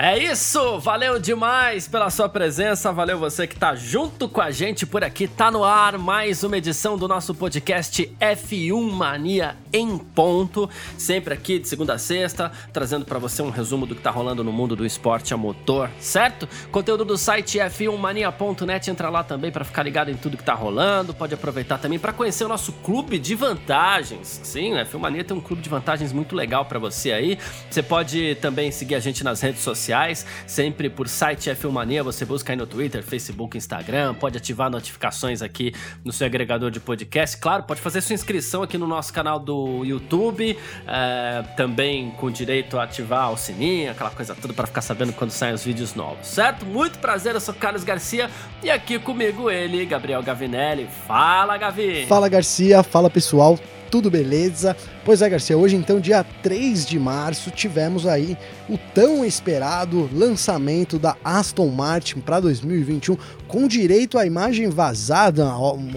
[0.00, 4.86] É isso, valeu demais pela sua presença, valeu você que tá junto com a gente
[4.86, 10.70] por aqui, tá no ar mais uma edição do nosso podcast F1 Mania em ponto,
[10.96, 14.44] sempre aqui de segunda a sexta, trazendo para você um resumo do que tá rolando
[14.44, 16.48] no mundo do esporte a motor, certo?
[16.70, 21.12] Conteúdo do site f1mania.net, entra lá também para ficar ligado em tudo que tá rolando,
[21.12, 24.40] pode aproveitar também para conhecer o nosso clube de vantagens.
[24.44, 27.36] Sim, a F1 Mania tem um clube de vantagens muito legal para você aí.
[27.68, 32.02] Você pode também seguir a gente nas redes sociais sociais, sempre por site F1 Mania,
[32.02, 35.72] você busca aí no Twitter, Facebook, Instagram, pode ativar notificações aqui
[36.04, 37.38] no seu agregador de podcast.
[37.38, 42.78] Claro, pode fazer sua inscrição aqui no nosso canal do YouTube, é, também com direito
[42.78, 46.26] a ativar o sininho, aquela coisa toda para ficar sabendo quando saem os vídeos novos,
[46.26, 46.66] certo?
[46.66, 48.28] Muito prazer, eu sou Carlos Garcia
[48.62, 50.86] e aqui comigo ele, Gabriel Gavinelli.
[51.06, 52.04] Fala, Gavi!
[52.06, 53.58] Fala, Garcia, fala pessoal,
[53.90, 54.76] tudo beleza?
[55.04, 58.36] Pois é, Garcia, hoje então, dia 3 de março, tivemos aí
[58.68, 63.16] o tão esperado lançamento da Aston Martin para 2021,
[63.46, 65.46] com direito à imagem vazada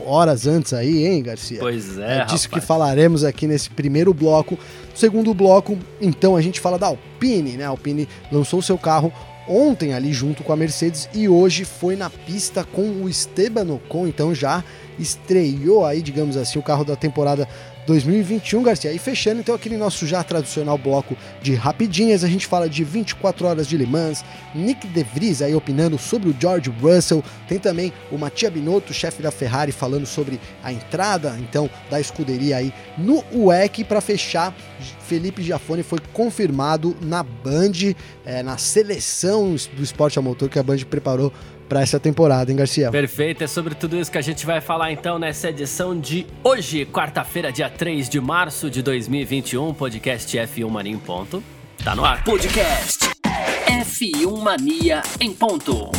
[0.06, 1.60] horas antes aí, hein, Garcia?
[1.60, 4.58] Pois é, é disso que falaremos aqui nesse primeiro bloco.
[4.96, 7.66] segundo bloco, então, a gente fala da Alpine, né?
[7.66, 9.12] A Alpine lançou seu carro
[9.48, 14.08] ontem ali junto com a Mercedes e hoje foi na pista com o Esteban Ocon,
[14.08, 14.64] então já
[15.00, 17.48] estreou aí, digamos assim, o carro da temporada
[17.86, 18.92] 2021, Garcia.
[18.92, 23.48] E fechando então aquele nosso já tradicional bloco de rapidinhas, a gente fala de 24
[23.48, 27.92] horas de Le Mans, Nick De Vries aí opinando sobre o George Russell, tem também
[28.12, 33.24] o Mattia Binotto, chefe da Ferrari, falando sobre a entrada então da escuderia aí no
[33.34, 34.56] WEC para fechar.
[35.02, 37.94] Felipe Giafone foi confirmado na Band,
[38.26, 41.34] é, na seleção do esporte a motor que a Band preparou
[41.72, 42.92] para essa temporada, hein, Garcia?
[42.92, 46.86] Perfeito, é sobre tudo isso que a gente vai falar então nessa edição de hoje,
[46.86, 51.42] quarta-feira, dia 3 de março de 2021, podcast F1 Mania em ponto.
[51.82, 52.26] Tá no ar.
[52.26, 55.90] Podcast F1 Mania em ponto.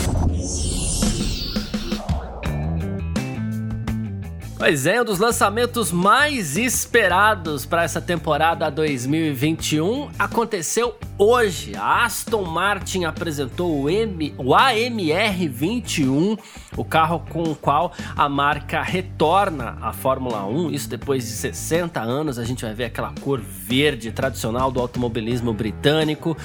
[4.63, 11.75] Pois é, um dos lançamentos mais esperados para essa temporada 2021 aconteceu hoje.
[11.77, 16.37] A Aston Martin apresentou o, M, o AMR 21,
[16.77, 20.71] o carro com o qual a marca retorna à Fórmula 1.
[20.71, 25.53] Isso depois de 60 anos, a gente vai ver aquela cor verde tradicional do automobilismo
[25.53, 26.37] britânico.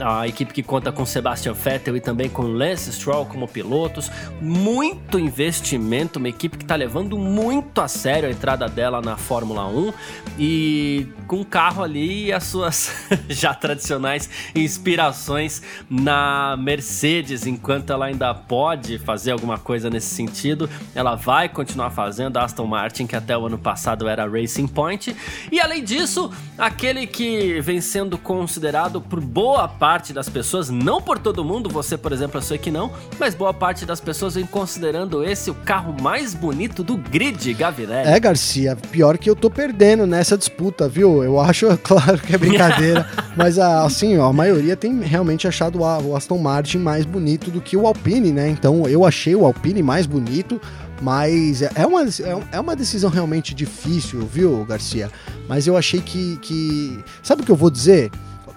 [0.00, 4.10] a equipe que conta com Sebastian Vettel e também com Lance Stroll como pilotos.
[4.40, 9.66] Muito investimento, uma equipe que está levando muito a sério a entrada dela na Fórmula
[9.66, 9.92] 1
[10.38, 18.06] e com o carro ali e as suas já tradicionais inspirações na Mercedes, enquanto ela
[18.06, 22.36] ainda pode fazer alguma coisa nesse sentido, ela vai continuar fazendo.
[22.36, 25.16] A Aston Martin, que até o ano passado era Racing Point.
[25.50, 31.18] E além disso, aquele que vem sendo considerado por boa parte das pessoas, não por
[31.18, 34.46] todo mundo, você, por exemplo, eu sei que não, mas boa parte das pessoas vem
[34.46, 38.08] considerando esse o carro mais bonito do grid grid, Gavinelli.
[38.08, 41.22] É, Garcia, pior que eu tô perdendo nessa disputa, viu?
[41.22, 46.16] Eu acho, claro que é brincadeira, mas assim, ó, a maioria tem realmente achado o
[46.16, 48.48] Aston Martin mais bonito do que o Alpine, né?
[48.48, 50.60] Então eu achei o Alpine mais bonito,
[51.00, 55.10] mas é, é uma, é, é uma decisão realmente difícil, viu, Garcia?
[55.48, 56.36] Mas eu achei que.
[56.38, 56.98] que...
[57.22, 58.10] Sabe o que eu vou dizer?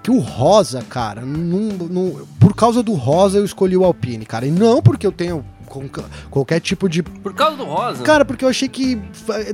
[0.04, 4.46] que o rosa, cara, não, não, por causa do rosa eu escolhi o Alpine, cara.
[4.46, 5.44] E não porque eu tenho
[6.30, 7.04] qualquer tipo de.
[7.04, 8.04] Por causa do rosa?
[8.04, 8.96] Cara, porque eu achei que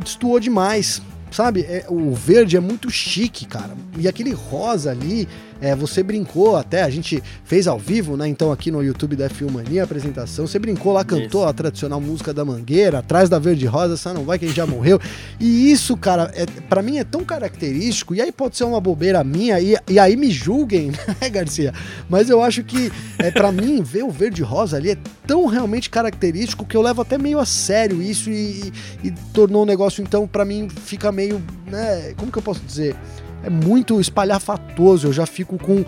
[0.02, 1.02] destoou demais.
[1.32, 1.62] Sabe?
[1.62, 3.76] É, o verde é muito chique, cara.
[3.98, 5.28] E aquele rosa ali,
[5.64, 8.28] é, você brincou até, a gente fez ao vivo, né?
[8.28, 10.46] Então aqui no YouTube da F1 Mania a apresentação.
[10.46, 11.50] Você brincou lá, cantou isso.
[11.50, 14.68] a tradicional música da Mangueira, atrás da Verde Rosa, essa não vai que ele já
[14.68, 15.00] morreu.
[15.40, 19.24] E isso, cara, é, para mim é tão característico, e aí pode ser uma bobeira
[19.24, 21.74] minha, e, e aí me julguem, né, Garcia?
[22.10, 25.90] Mas eu acho que, é, para mim, ver o Verde Rosa ali é tão realmente
[25.90, 30.04] característico que eu levo até meio a sério isso e, e, e tornou um negócio,
[30.04, 32.14] então, para mim, fica meio, né?
[32.18, 32.98] Como que eu posso dizer?
[33.44, 35.08] É muito espalhafatoso.
[35.08, 35.86] Eu já fico com.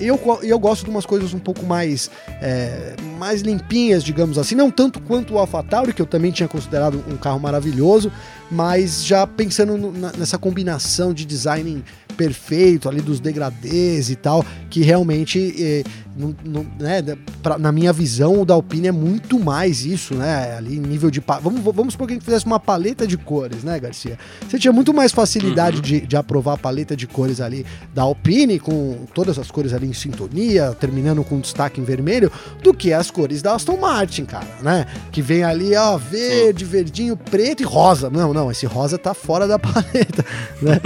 [0.00, 2.10] Eu, eu gosto de umas coisas um pouco mais,
[2.42, 4.54] é, mais limpinhas, digamos assim.
[4.54, 8.12] Não tanto quanto o AlphaTauri, que eu também tinha considerado um carro maravilhoso,
[8.50, 11.82] mas já pensando no, nessa combinação de design
[12.18, 15.84] perfeito ali dos degradês e tal, que realmente é,
[16.18, 17.00] não, não, né,
[17.42, 20.56] pra, na minha visão, o da Alpine é muito mais isso, né?
[20.56, 21.22] Ali, nível de.
[21.40, 24.18] Vamos, vamos supor que a gente fizesse uma paleta de cores, né, Garcia?
[24.48, 25.82] Você tinha muito mais facilidade uhum.
[25.82, 29.86] de, de aprovar a paleta de cores ali da Alpine, com todas as cores ali
[29.86, 32.32] em sintonia, terminando com destaque em vermelho,
[32.62, 34.86] do que as cores da Aston Martin, cara, né?
[35.12, 36.70] Que vem ali, ó, verde, Sim.
[36.70, 38.10] verdinho, preto e rosa.
[38.10, 40.24] Não, não, esse rosa tá fora da paleta,
[40.60, 40.80] né?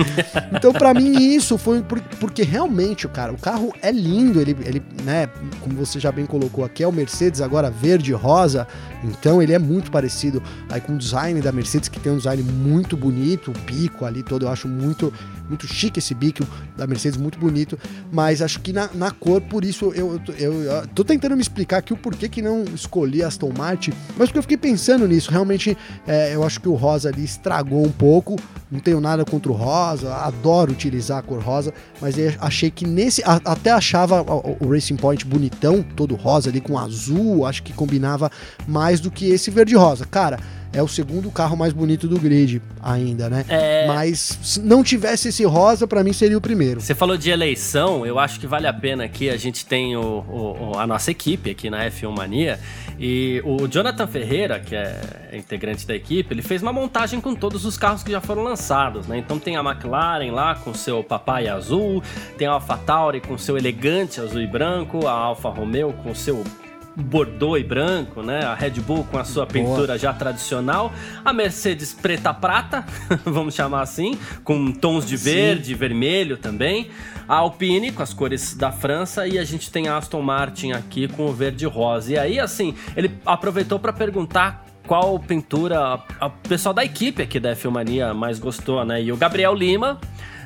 [0.54, 4.82] Então, para mim, isso foi por, porque realmente, cara, o carro é lindo, ele, ele,
[5.04, 5.21] né,
[5.60, 8.66] como você já bem colocou aqui, é o Mercedes agora verde rosa,
[9.02, 12.42] então ele é muito parecido aí com o design da Mercedes, que tem um design
[12.42, 15.12] muito bonito, o bico ali todo, eu acho muito
[15.48, 16.46] muito chique esse bico
[16.76, 17.78] da Mercedes, muito bonito,
[18.10, 21.78] mas acho que na, na cor, por isso eu, eu, eu, tô tentando me explicar
[21.78, 25.76] aqui o porquê que não escolhi Aston Martin, mas porque eu fiquei pensando nisso, realmente
[26.06, 28.36] é, eu acho que o rosa ali estragou um pouco,
[28.70, 33.22] não tenho nada contra o rosa, adoro utilizar a cor rosa, mas achei que nesse,
[33.26, 38.30] até achava o Racing Point bonitão, todo rosa ali com azul, acho que combinava
[38.66, 40.38] mais do que esse verde rosa, cara
[40.72, 43.44] é o segundo carro mais bonito do grid ainda, né?
[43.48, 43.86] É...
[43.86, 46.80] Mas se não tivesse esse rosa, para mim seria o primeiro.
[46.80, 50.00] Você falou de eleição, eu acho que vale a pena aqui, a gente tem o,
[50.00, 52.58] o, a nossa equipe aqui na F1 Mania,
[52.98, 57.64] e o Jonathan Ferreira, que é integrante da equipe, ele fez uma montagem com todos
[57.66, 59.18] os carros que já foram lançados, né?
[59.18, 62.02] Então tem a McLaren lá com seu papai azul,
[62.38, 66.42] tem a AlphaTauri com seu elegante azul e branco, a Alfa Romeo com seu
[66.96, 68.44] bordô e branco, né?
[68.44, 69.52] A Red Bull com a sua Boa.
[69.52, 70.92] pintura já tradicional,
[71.24, 72.84] a Mercedes preta prata,
[73.24, 75.74] vamos chamar assim, com tons de verde, Sim.
[75.74, 76.90] vermelho também,
[77.28, 81.08] a Alpine com as cores da França e a gente tem a Aston Martin aqui
[81.08, 82.12] com o verde rosa.
[82.12, 87.54] E aí assim, ele aproveitou para perguntar qual pintura o pessoal da equipe aqui da
[87.54, 89.02] Filmania mais gostou, né?
[89.02, 90.00] E o Gabriel Lima,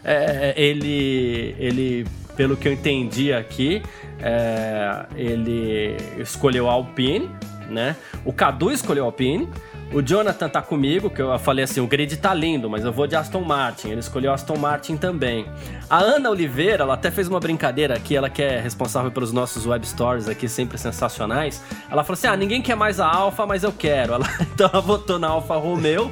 [0.04, 3.82] é, ele ele pelo que eu entendi aqui,
[4.20, 7.30] é, ele escolheu a Alpine,
[7.68, 7.96] né?
[8.24, 9.48] O Cadu escolheu a Alpine.
[9.92, 13.06] O Jonathan tá comigo, que eu falei assim, o grid tá lindo, mas eu vou
[13.06, 13.90] de Aston Martin.
[13.90, 15.46] Ele escolheu Aston Martin também.
[15.88, 19.64] A Ana Oliveira, ela até fez uma brincadeira aqui, ela que é responsável pelos nossos
[19.64, 21.62] web stories aqui, sempre sensacionais.
[21.88, 24.14] Ela falou assim: ah, ninguém quer mais a Alfa, mas eu quero.
[24.16, 26.10] Ela, então ela votou na Alfa Romeo.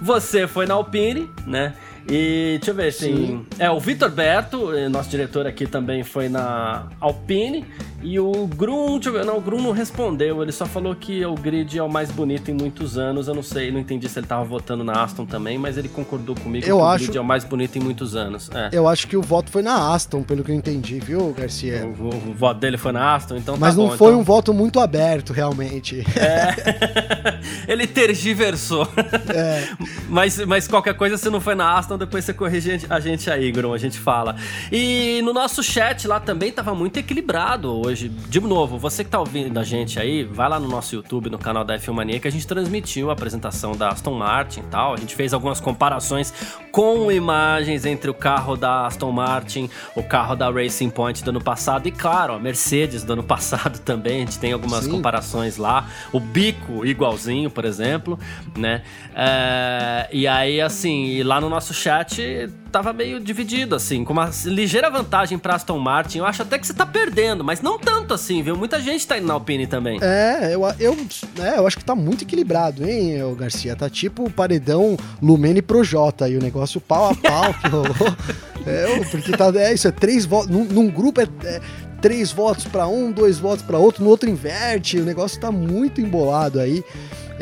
[0.00, 1.74] Você foi na Alpine, né?
[2.08, 3.46] E deixa eu ver, assim.
[3.58, 7.64] É, o Vitor Berto, eh, nosso diretor aqui também foi na Alpine.
[8.02, 11.24] E o Grum, deixa eu ver, não, o Grum não respondeu, ele só falou que
[11.24, 13.28] o grid é o mais bonito em muitos anos.
[13.28, 16.34] Eu não sei, não entendi se ele tava votando na Aston também, mas ele concordou
[16.34, 16.94] comigo eu que acho...
[16.94, 18.50] o grid é o mais bonito em muitos anos.
[18.54, 18.70] É.
[18.72, 21.86] Eu acho que o voto foi na Aston, pelo que eu entendi, viu, Garcia?
[21.86, 24.20] O, o, o voto dele foi na Aston, então Mas tá não bom, foi então...
[24.20, 26.02] um voto muito aberto, realmente.
[26.16, 27.40] É.
[27.70, 28.88] ele tergiversou.
[29.34, 29.68] É.
[30.08, 33.52] mas, mas qualquer coisa, se não foi na Aston, depois você corrige a gente aí,
[33.52, 34.36] Grum, a gente fala.
[34.72, 37.89] E no nosso chat lá também tava muito equilibrado hoje.
[37.94, 41.38] De novo, você que tá ouvindo a gente aí, vai lá no nosso YouTube, no
[41.38, 44.94] canal da F1 Mania, que a gente transmitiu a apresentação da Aston Martin e tal.
[44.94, 46.32] A gente fez algumas comparações
[46.70, 51.40] com imagens entre o carro da Aston Martin, o carro da Racing Point do ano
[51.40, 54.16] passado e, claro, a Mercedes do ano passado também.
[54.16, 54.90] A gente tem algumas Sim.
[54.90, 55.88] comparações lá.
[56.12, 58.18] O bico igualzinho, por exemplo,
[58.56, 58.82] né?
[59.14, 64.88] É, e aí, assim, lá no nosso chat tava meio dividido, assim, com uma ligeira
[64.90, 66.18] vantagem pra Aston Martin.
[66.18, 68.56] Eu acho até que você tá perdendo, mas não tanto assim, viu?
[68.56, 69.98] Muita gente tá indo na Alpine também.
[70.02, 70.96] É, eu, eu,
[71.42, 73.76] é, eu acho que tá muito equilibrado, hein, Garcia?
[73.76, 77.90] Tá tipo o paredão Lumene pro J aí, o negócio pau a pau que rolou.
[78.66, 80.50] É, porque tá, é isso, é três votos.
[80.50, 81.62] Num, num grupo é, é
[82.00, 84.98] três votos para um, dois votos para outro, no outro inverte.
[84.98, 86.84] O negócio tá muito embolado aí.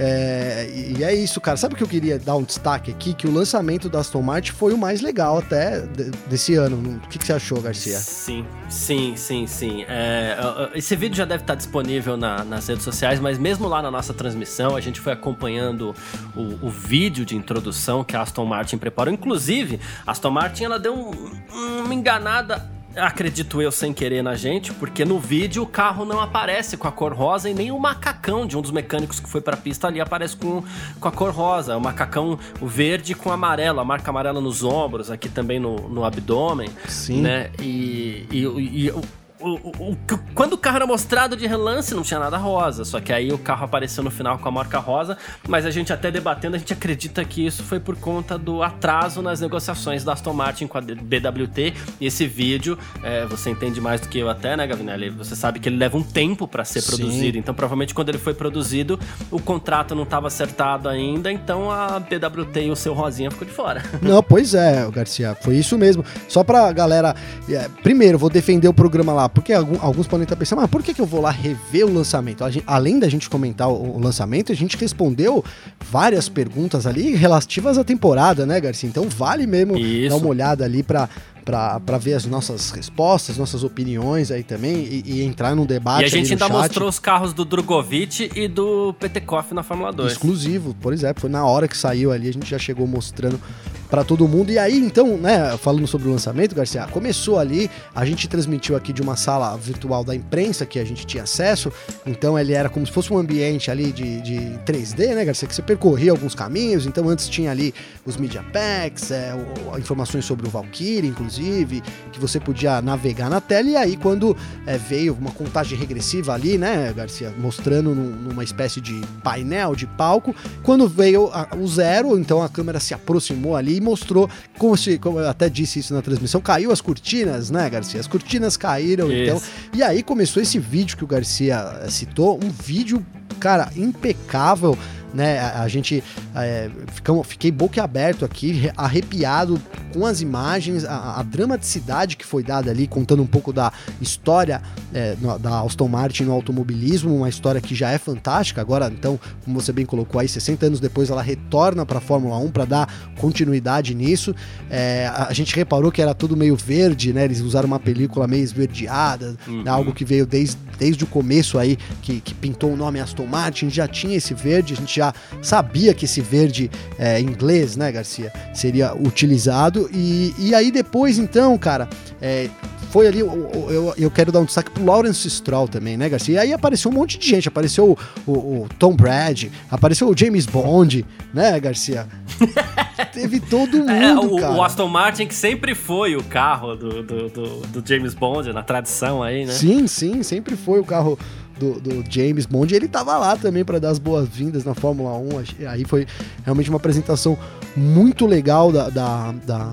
[0.00, 1.57] É, e é isso, cara.
[1.57, 3.12] Sabe o que eu queria dar um destaque aqui?
[3.12, 5.81] Que o lançamento da Aston Martin foi o mais legal até
[6.28, 7.00] desse ano.
[7.05, 7.99] O que, que você achou, Garcia?
[7.99, 9.85] Sim, sim, sim, sim.
[9.88, 10.37] É,
[10.75, 14.14] esse vídeo já deve estar disponível na, nas redes sociais, mas mesmo lá na nossa
[14.14, 15.93] transmissão, a gente foi acompanhando
[16.37, 19.12] o, o vídeo de introdução que a Aston Martin preparou.
[19.12, 24.73] Inclusive, a Aston Martin ela deu um, uma enganada acredito eu, sem querer na gente,
[24.73, 28.47] porque no vídeo o carro não aparece com a cor rosa e nem o macacão
[28.47, 30.62] de um dos mecânicos que foi pra pista ali aparece com,
[31.00, 31.76] com a cor rosa.
[31.76, 36.05] O macacão o verde com amarelo, a marca amarela nos ombros, aqui também no, no
[36.05, 36.69] abdômen.
[36.87, 37.23] Sim.
[37.23, 37.50] Né?
[37.61, 38.95] E, e, e,
[39.40, 39.54] o,
[39.90, 39.97] o,
[40.35, 42.85] quando o carro era mostrado de relance, não tinha nada rosa.
[42.85, 45.16] Só que aí o carro apareceu no final com a marca rosa.
[45.49, 49.23] Mas a gente até debatendo, a gente acredita que isso foi por conta do atraso
[49.23, 51.75] nas negociações da Aston Martin com a BWT.
[52.00, 55.11] E esse vídeo, é, você entende mais do que eu até, né, Gavinelli?
[55.11, 56.97] Você sabe que ele leva um tempo para ser Sim.
[56.97, 57.38] produzido.
[57.38, 58.99] Então, provavelmente, quando ele foi produzido,
[59.30, 61.30] o contrato não estava acertado ainda.
[61.30, 63.83] Então, a BWT e o seu Rosinha ficou de fora.
[64.02, 65.37] Não, pois é, Garcia.
[65.40, 66.04] Foi isso mesmo.
[66.28, 67.14] Só pra galera.
[67.49, 70.94] É, primeiro, vou defender o programa lá porque alguns podem estar pensando, mas por que,
[70.94, 72.49] que eu vou lá rever o lançamento?
[72.50, 75.44] Gente, além da gente comentar o, o, lançamento, a gente respondeu
[75.90, 78.88] várias perguntas ali relativas à temporada, né, Garcia?
[78.88, 80.11] Então vale mesmo Isso.
[80.11, 81.08] dar uma olhada ali para
[81.49, 86.02] para ver as nossas respostas, nossas opiniões aí também e, e entrar num debate.
[86.02, 86.52] E a gente ainda chat.
[86.52, 90.12] mostrou os carros do Drogovic e do Petekoff na Fórmula 2.
[90.12, 93.40] Exclusivo, por exemplo, foi na hora que saiu ali, a gente já chegou mostrando
[93.88, 94.50] para todo mundo.
[94.52, 98.93] E aí, então, né, falando sobre o lançamento, Garcia, começou ali, a gente transmitiu aqui
[98.93, 101.73] de uma sala virtual da imprensa que a gente tinha acesso,
[102.07, 105.55] então ele era como se fosse um ambiente ali de, de 3D, né, Garcia, que
[105.55, 107.73] você percorria alguns caminhos, então antes tinha ali
[108.08, 109.34] os media packs, é,
[109.78, 114.34] informações sobre o Valkyrie, inclusive, que você podia navegar na tela, e aí quando
[114.66, 119.86] é, veio uma contagem regressiva ali, né, Garcia, mostrando num, numa espécie de painel, de
[119.86, 124.74] palco, quando veio a, o zero, então a câmera se aproximou ali e mostrou, como,
[124.74, 128.00] se, como eu até disse isso na transmissão, caiu as cortinas, né, Garcia?
[128.00, 129.22] As cortinas caíram, isso.
[129.22, 129.42] então.
[129.74, 133.04] E aí começou esse vídeo que o Garcia citou, um vídeo,
[133.38, 134.78] cara, impecável
[135.12, 135.38] né?
[135.38, 136.02] A, a gente
[136.34, 139.60] é, ficamos, fiquei boquiaberto aqui, arrepiado
[139.92, 144.60] com as imagens, a, a, dramaticidade que foi dada ali, contando um pouco da história
[144.92, 148.60] é, no, da Aston Martin no automobilismo, uma história que já é fantástica.
[148.60, 152.36] Agora, então, como você bem colocou aí, 60 anos depois ela retorna para a Fórmula
[152.38, 154.34] 1 para dar continuidade nisso.
[154.70, 157.24] É, a, a, gente reparou que era tudo meio verde, né?
[157.24, 159.64] Eles usaram uma película meio esverdeada, uhum.
[159.66, 163.70] algo que veio desde, desde o começo aí, que, que pintou o nome Aston Martin,
[163.70, 168.33] já tinha esse verde, a gente já sabia que esse verde é, inglês, né, Garcia,
[168.52, 169.88] seria utilizado.
[169.93, 171.88] E, e aí depois, então, cara,
[172.21, 172.49] é,
[172.90, 176.35] foi ali, eu, eu, eu, quero dar um destaque pro Lawrence Stroll também, né, Garcia?
[176.35, 180.17] E aí apareceu um monte de gente, apareceu o, o, o Tom Brad, apareceu o
[180.17, 182.07] James Bond, né, Garcia?
[183.12, 184.57] Teve todo mundo, é, o.
[184.57, 188.62] O Aston Martin que sempre foi o carro do, do, do, do James Bond, na
[188.62, 189.52] tradição aí, né?
[189.52, 191.19] Sim, sim, sempre foi o carro
[191.58, 192.74] do, do James Bond.
[192.74, 195.68] Ele estava lá também para dar as boas-vindas na Fórmula 1.
[195.68, 196.06] Aí foi
[196.44, 197.38] realmente uma apresentação
[197.76, 199.72] muito legal da, da, da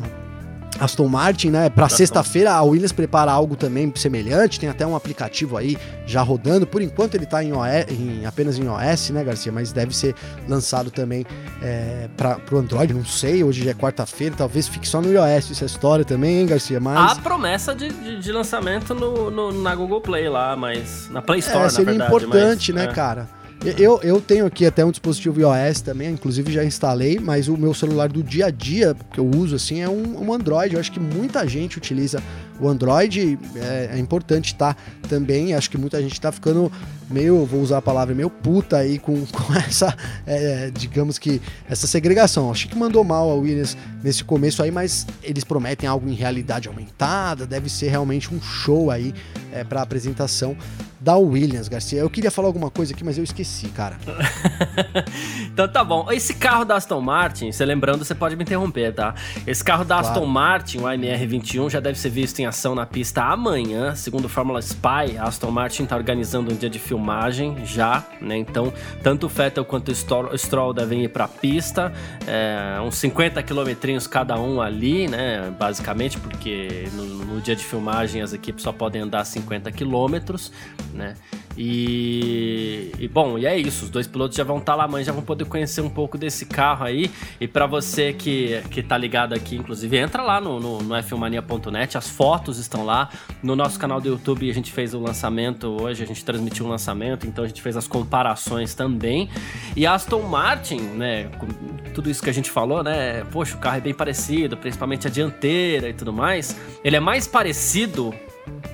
[0.79, 1.69] Aston Martin, né?
[1.69, 4.59] Para sexta-feira a Williams prepara algo também semelhante.
[4.59, 6.67] Tem até um aplicativo aí já rodando.
[6.67, 7.51] Por enquanto ele está em,
[7.89, 9.51] em, apenas em iOS, né, Garcia?
[9.51, 10.15] Mas deve ser
[10.47, 11.25] lançado também
[11.61, 12.93] é, para o Android.
[12.93, 13.43] Não sei.
[13.43, 14.35] Hoje já é quarta-feira.
[14.37, 16.79] Talvez fique só no iOS essa história também, hein, Garcia?
[16.79, 21.21] Mas a promessa de, de, de lançamento no, no, na Google Play lá, mas na
[21.21, 22.93] Play Store, é, seria verdade, importante, mas, né, é.
[22.93, 23.27] cara?
[23.79, 27.73] Eu, eu tenho aqui até um dispositivo iOS também, inclusive já instalei, mas o meu
[27.73, 30.75] celular do dia a dia que eu uso assim é um, um Android.
[30.75, 32.21] Eu acho que muita gente utiliza
[32.59, 35.55] o Android, é, é importante estar tá, também.
[35.55, 36.71] Acho que muita gente está ficando
[37.09, 39.95] meio, vou usar a palavra, meio puta aí com, com essa,
[40.27, 42.51] é, digamos que, essa segregação.
[42.51, 46.67] Acho que mandou mal a Williams nesse começo aí, mas eles prometem algo em realidade
[46.67, 49.11] aumentada, deve ser realmente um show aí
[49.51, 50.55] é, para apresentação
[51.05, 51.99] da Williams, Garcia.
[51.99, 53.95] Eu queria falar alguma coisa aqui, mas eu esqueci, cara.
[55.53, 56.11] então tá bom.
[56.11, 59.13] Esse carro da Aston Martin, você lembrando, você pode me interromper, tá?
[59.45, 60.07] Esse carro da claro.
[60.07, 63.93] Aston Martin, o AMR21, já deve ser visto em ação na pista amanhã.
[63.93, 68.35] Segundo o Fórmula Spy, a Aston Martin tá organizando um dia de filmagem já, né?
[68.37, 71.93] Então, tanto o Vettel quanto o Stroll devem ir pra pista.
[72.25, 75.53] É, uns 50 quilometrinhos cada um ali, né?
[75.59, 80.51] Basicamente, porque no, no dia de filmagem as equipes só podem andar 50 quilômetros
[80.95, 81.15] né?
[81.57, 83.85] E, e, bom, e é isso.
[83.85, 86.17] Os dois pilotos já vão estar tá lá amanhã, já vão poder conhecer um pouco
[86.17, 87.11] desse carro aí.
[87.39, 91.97] E para você que, que tá ligado aqui, inclusive, entra lá no, no, no F1mania.net,
[91.97, 93.09] as fotos estão lá.
[93.43, 96.69] No nosso canal do YouTube a gente fez o lançamento hoje, a gente transmitiu o
[96.69, 99.29] lançamento, então a gente fez as comparações também.
[99.75, 101.29] E Aston Martin, né,
[101.93, 105.09] tudo isso que a gente falou, né, poxa, o carro é bem parecido, principalmente a
[105.09, 106.55] dianteira e tudo mais.
[106.83, 108.13] Ele é mais parecido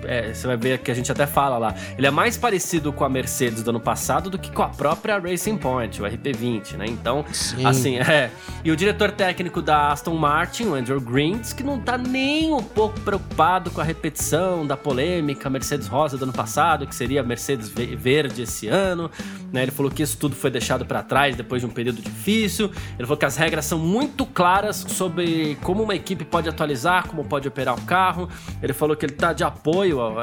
[0.03, 3.03] é, você vai ver que a gente até fala lá, ele é mais parecido com
[3.03, 6.85] a Mercedes do ano passado do que com a própria Racing Point, o RP20, né?
[6.87, 7.65] Então, Sim.
[7.65, 8.31] assim, é.
[8.63, 12.53] E o diretor técnico da Aston Martin, o Andrew Green, diz que não tá nem
[12.53, 17.23] um pouco preocupado com a repetição da polêmica Mercedes rosa do ano passado, que seria
[17.23, 19.09] Mercedes verde esse ano,
[19.51, 19.63] né?
[19.63, 22.71] Ele falou que isso tudo foi deixado para trás depois de um período difícil.
[22.97, 27.23] Ele falou que as regras são muito claras sobre como uma equipe pode atualizar, como
[27.25, 28.29] pode operar o carro.
[28.61, 29.60] Ele falou que ele tá de apoio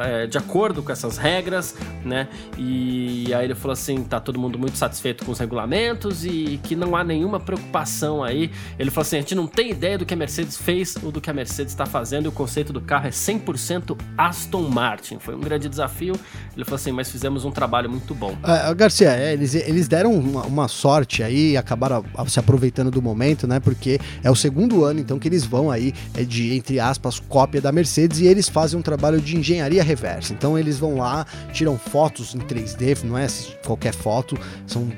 [0.04, 2.28] é, de acordo com essas regras, né?
[2.56, 6.74] E aí ele falou assim: tá todo mundo muito satisfeito com os regulamentos e que
[6.74, 8.50] não há nenhuma preocupação aí.
[8.78, 11.20] Ele falou assim: a gente não tem ideia do que a Mercedes fez ou do
[11.20, 15.18] que a Mercedes está fazendo e o conceito do carro é 100% Aston Martin.
[15.18, 16.14] Foi um grande desafio.
[16.56, 18.32] Ele falou assim: mas fizemos um trabalho muito bom.
[18.32, 23.46] Uh, Garcia, é, eles, eles deram uma, uma sorte aí, acabaram se aproveitando do momento,
[23.46, 23.60] né?
[23.60, 27.60] Porque é o segundo ano então que eles vão aí é de, entre aspas, cópia
[27.60, 30.32] da Mercedes e eles fazem um trabalho de de engenharia reversa.
[30.32, 33.26] Então eles vão lá, tiram fotos em 3D, não é
[33.64, 34.90] qualquer foto, são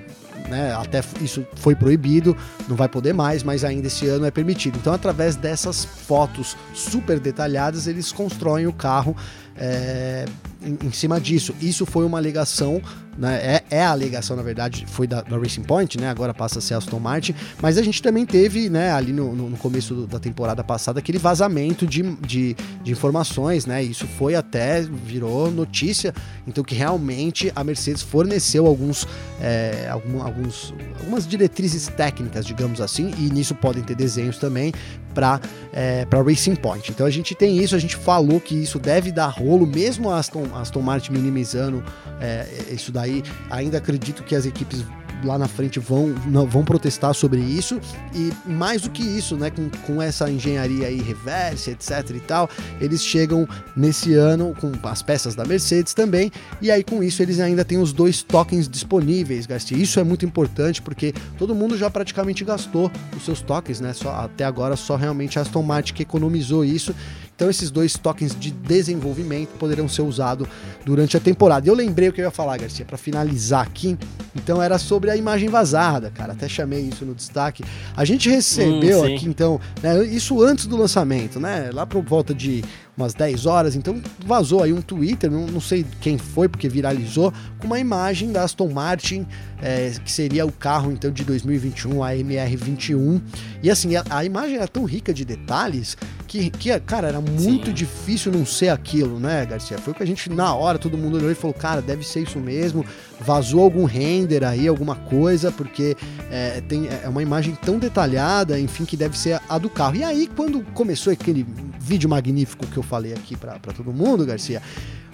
[0.49, 2.37] né, até isso foi proibido,
[2.69, 4.79] não vai poder mais, mas ainda esse ano é permitido.
[4.81, 9.17] Então, através dessas fotos super detalhadas, eles constroem o carro
[9.57, 10.25] é,
[10.61, 11.55] em, em, cima disso.
[11.61, 12.83] Isso foi uma alegação
[13.21, 13.37] né?
[13.37, 16.09] É, é, a alegação, na verdade, foi da, da, Racing Point, né?
[16.09, 17.35] Agora passa a ser Aston Martin.
[17.61, 21.19] Mas a gente também teve, né, ali no, no começo do, da temporada passada, aquele
[21.19, 23.83] vazamento de, de, de, informações, né?
[23.83, 26.15] Isso foi até, virou notícia.
[26.47, 29.07] Então, que realmente a Mercedes forneceu alguns,
[29.39, 34.73] é, algum, alguns, algumas diretrizes técnicas, digamos assim, e nisso podem ter desenhos também
[35.15, 35.41] para
[35.73, 36.91] é, Racing Point.
[36.91, 40.19] Então a gente tem isso, a gente falou que isso deve dar rolo, mesmo a
[40.19, 41.83] Aston, Aston Martin minimizando
[42.21, 43.10] é, isso daí.
[43.51, 44.85] Ainda acredito que as equipes
[45.25, 46.15] lá na frente vão,
[46.49, 47.81] vão protestar sobre isso
[48.15, 52.49] e mais do que isso, né, com, com essa engenharia aí reversa, etc e tal,
[52.81, 57.41] eles chegam nesse ano com as peças da Mercedes também e aí com isso eles
[57.41, 59.77] ainda têm os dois tokens disponíveis, Garcia.
[59.77, 63.93] Isso é muito importante porque todo mundo já praticamente gastou os seus tokens, né?
[63.93, 66.95] Só até agora só realmente a Aston Martin que economizou isso
[67.41, 70.47] então esses dois tokens de desenvolvimento poderão ser usados
[70.85, 71.67] durante a temporada.
[71.67, 73.97] Eu lembrei o que eu ia falar, Garcia, para finalizar aqui.
[74.37, 76.35] Então era sobre a imagem vazada, cara.
[76.35, 77.65] Até chamei isso no destaque.
[77.97, 81.71] A gente recebeu hum, aqui, então, né, isso antes do lançamento, né?
[81.73, 82.63] Lá por volta de
[83.01, 87.33] umas 10 horas, então vazou aí um Twitter, não, não sei quem foi, porque viralizou,
[87.59, 89.27] com uma imagem da Aston Martin,
[89.63, 93.21] é, que seria o carro então de 2021, a MR21.
[93.63, 97.67] E assim, a, a imagem era tão rica de detalhes que, que cara, era muito
[97.67, 97.73] Sim.
[97.73, 99.79] difícil não ser aquilo, né, Garcia?
[99.79, 102.21] Foi o que a gente, na hora, todo mundo olhou e falou, cara, deve ser
[102.21, 102.85] isso mesmo.
[103.21, 105.97] Vazou algum render aí, alguma coisa, porque
[106.31, 109.97] é, tem, é uma imagem tão detalhada, enfim, que deve ser a do carro.
[109.97, 111.45] E aí, quando começou aquele
[111.81, 114.61] vídeo magnífico que eu falei aqui para todo mundo, Garcia,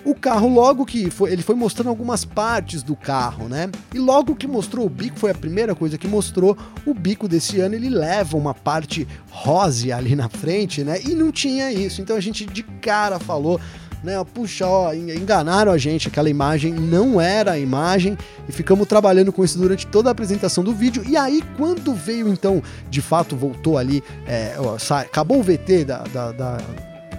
[0.03, 3.69] o carro logo que foi, ele foi mostrando algumas partes do carro, né?
[3.93, 6.57] E logo que mostrou o bico, foi a primeira coisa que mostrou,
[6.87, 11.01] o bico desse ano ele leva uma parte rosa ali na frente, né?
[11.05, 12.01] E não tinha isso.
[12.01, 13.61] Então a gente de cara falou,
[14.03, 14.15] né?
[14.33, 18.17] Puxa, ó, enganaram a gente, aquela imagem não era a imagem
[18.49, 21.03] e ficamos trabalhando com isso durante toda a apresentação do vídeo.
[21.07, 25.99] E aí, quando veio então, de fato, voltou ali, é, ó, acabou o VT da,
[26.05, 26.59] da, da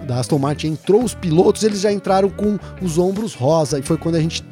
[0.05, 3.79] da Aston Martin entrou os pilotos, eles já entraram com os ombros rosa.
[3.79, 4.43] E foi quando a gente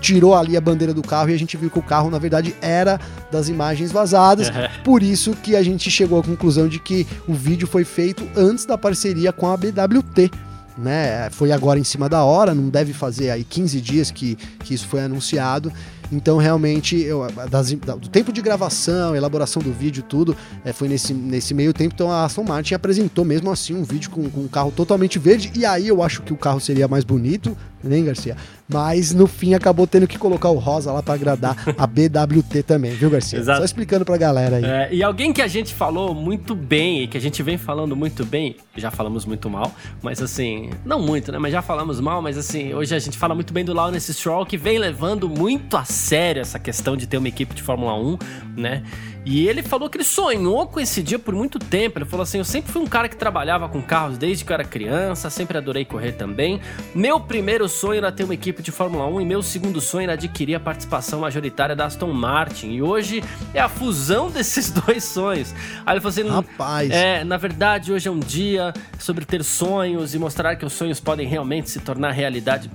[0.00, 2.54] tirou ali a bandeira do carro e a gente viu que o carro, na verdade,
[2.60, 2.98] era
[3.30, 4.50] das imagens vazadas.
[4.82, 8.64] Por isso que a gente chegou à conclusão de que o vídeo foi feito antes
[8.64, 10.30] da parceria com a BWT.
[10.78, 11.28] Né?
[11.30, 14.86] Foi agora em cima da hora, não deve fazer aí 15 dias que, que isso
[14.88, 15.70] foi anunciado.
[16.12, 21.14] Então, realmente, eu, das, do tempo de gravação, elaboração do vídeo, tudo, é, foi nesse,
[21.14, 21.94] nesse meio tempo.
[21.94, 25.52] Então, a Aston Martin apresentou mesmo assim um vídeo com, com um carro totalmente verde.
[25.54, 28.36] E aí eu acho que o carro seria mais bonito, nem Garcia?
[28.68, 32.92] Mas no fim acabou tendo que colocar o rosa lá para agradar a BWT também,
[32.92, 33.38] viu, Garcia?
[33.38, 33.58] Exato.
[33.58, 34.64] Só explicando pra galera aí.
[34.64, 37.96] É, e alguém que a gente falou muito bem e que a gente vem falando
[37.96, 41.38] muito bem, já falamos muito mal, mas assim, não muito, né?
[41.38, 44.46] Mas já falamos mal, mas assim, hoje a gente fala muito bem do Lawrence Stroll,
[44.46, 48.18] que vem levando muito a sério essa questão de ter uma equipe de Fórmula 1,
[48.56, 48.82] né?
[49.24, 51.98] E ele falou que ele sonhou com esse dia por muito tempo.
[51.98, 54.54] Ele falou assim: Eu sempre fui um cara que trabalhava com carros desde que eu
[54.54, 56.60] era criança, sempre adorei correr também.
[56.94, 60.14] Meu primeiro sonho era ter uma equipe de Fórmula 1 e meu segundo sonho era
[60.14, 62.70] adquirir a participação majoritária da Aston Martin.
[62.70, 65.54] E hoje é a fusão desses dois sonhos.
[65.84, 66.90] Aí ele falou assim: Rapaz.
[66.90, 70.98] É, na verdade, hoje é um dia sobre ter sonhos e mostrar que os sonhos
[70.98, 72.70] podem realmente se tornar realidade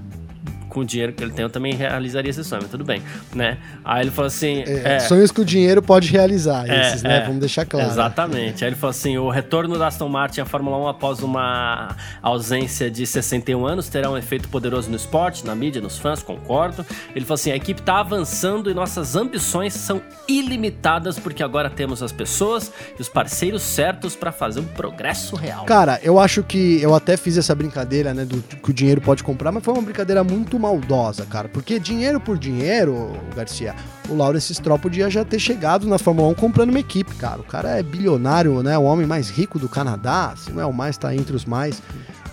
[0.76, 3.02] com o dinheiro que ele tem, eu também realizaria esse sonho, mas tudo bem,
[3.34, 3.58] né?
[3.86, 4.62] Aí ele falou assim...
[4.68, 7.20] É, é, sonhos que o dinheiro pode realizar, é, esses, né?
[7.20, 7.22] É.
[7.22, 7.90] Vamos deixar claro.
[7.90, 8.66] Exatamente.
[8.66, 12.92] Aí ele falou assim, o retorno da Aston Martin à Fórmula 1 após uma ausência
[12.92, 16.86] de 61 anos terá um efeito poderoso no esporte, na mídia, nos fãs, concordo.
[17.16, 22.04] Ele falou assim, a equipe está avançando e nossas ambições são ilimitadas porque agora temos
[22.04, 25.64] as pessoas e os parceiros certos para fazer um progresso real.
[25.64, 29.24] Cara, eu acho que eu até fiz essa brincadeira, né, do que o dinheiro pode
[29.24, 31.48] comprar, mas foi uma brincadeira muito maldosa, cara.
[31.48, 33.76] Porque dinheiro por dinheiro, Garcia,
[34.10, 37.42] o Lawrence Stroll podia já ter chegado na Fórmula 1 comprando uma equipe, cara.
[37.42, 38.78] O cara é bilionário, né?
[38.78, 41.82] O homem mais rico do Canadá, se não é o mais, tá entre os mais.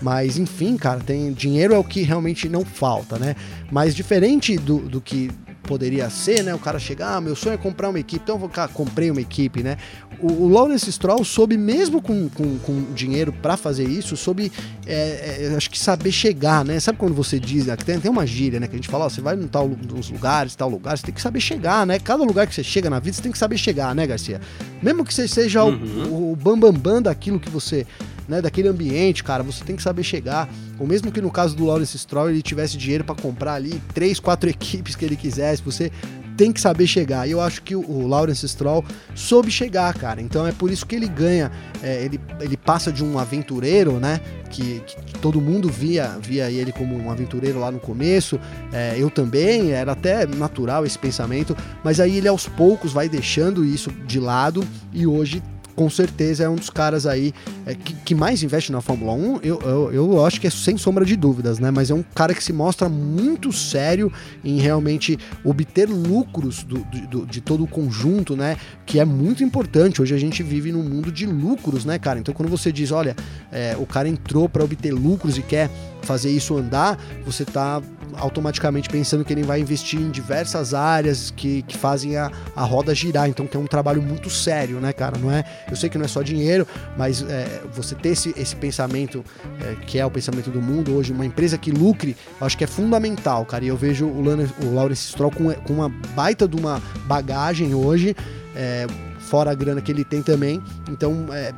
[0.01, 3.35] Mas enfim, cara, tem dinheiro é o que realmente não falta, né?
[3.71, 5.29] Mas diferente do, do que
[5.63, 6.53] poderia ser, né?
[6.53, 9.09] O cara chegar, ah, meu sonho é comprar uma equipe, então eu vou, cá, comprei
[9.09, 9.77] uma equipe, né?
[10.19, 14.51] O, o Lawrence Stroll soube, mesmo com, com, com dinheiro para fazer isso, soube,
[14.85, 16.79] é, é, acho que saber chegar, né?
[16.79, 17.75] Sabe quando você diz, né?
[17.75, 18.67] tem, tem uma gíria, né?
[18.67, 21.15] Que a gente fala, ó, você vai em tal, nos lugares, tal lugar, você tem
[21.15, 21.97] que saber chegar, né?
[21.97, 24.41] Cada lugar que você chega na vida, você tem que saber chegar, né, Garcia?
[24.81, 26.07] Mesmo que você seja uhum.
[26.09, 27.87] o, o bambambam bam, bam daquilo que você
[28.27, 30.49] né, daquele ambiente, cara, você tem que saber chegar.
[30.79, 34.19] Ou mesmo que no caso do Lawrence Stroll ele tivesse dinheiro para comprar ali três,
[34.19, 35.91] quatro equipes que ele quisesse, você
[36.35, 37.27] tem que saber chegar.
[37.27, 38.83] E eu acho que o, Lawrence Stroll
[39.15, 40.21] soube chegar, cara.
[40.21, 41.51] Então é por isso que ele ganha.
[41.81, 44.19] É, ele, ele passa de um aventureiro, né?
[44.49, 48.39] Que, que, todo mundo via, via ele como um aventureiro lá no começo.
[48.71, 51.55] É, eu também, era até natural esse pensamento.
[51.83, 55.41] Mas aí ele aos poucos vai deixando isso de lado e hoje
[55.75, 57.33] com certeza é um dos caras aí
[57.65, 59.39] é, que, que, mais investe na Fórmula 1.
[59.43, 61.71] Eu, eu, eu, acho que é sem sombra de dúvidas, né?
[61.71, 64.11] Mas é um cara que se mostra muito sério
[64.43, 68.57] em realmente obter lucros do, do, de todo o conjunto, né?
[68.85, 70.01] Que é muito importante.
[70.01, 72.19] Hoje a gente vive num mundo de lucros, né, cara?
[72.19, 73.15] Então quando você diz, olha,
[73.51, 75.69] é, o cara entrou para obter lucros e quer
[76.03, 77.81] fazer isso andar, você está
[78.17, 82.93] automaticamente pensando que ele vai investir em diversas áreas que, que fazem a, a roda
[82.93, 83.29] girar.
[83.29, 85.17] Então, que é um trabalho muito sério, né, cara?
[85.17, 88.55] Não é, eu sei que não é só dinheiro, mas é, você ter esse, esse
[88.55, 89.23] pensamento,
[89.61, 92.67] é, que é o pensamento do mundo hoje, uma empresa que lucre, acho que é
[92.67, 93.63] fundamental, cara.
[93.63, 97.73] E eu vejo o, Lana, o Lawrence Stroll com, com uma baita de uma bagagem
[97.73, 98.15] hoje.
[98.55, 98.85] É,
[99.33, 100.61] fora a grana que ele tem também.
[100.87, 101.51] Então, é,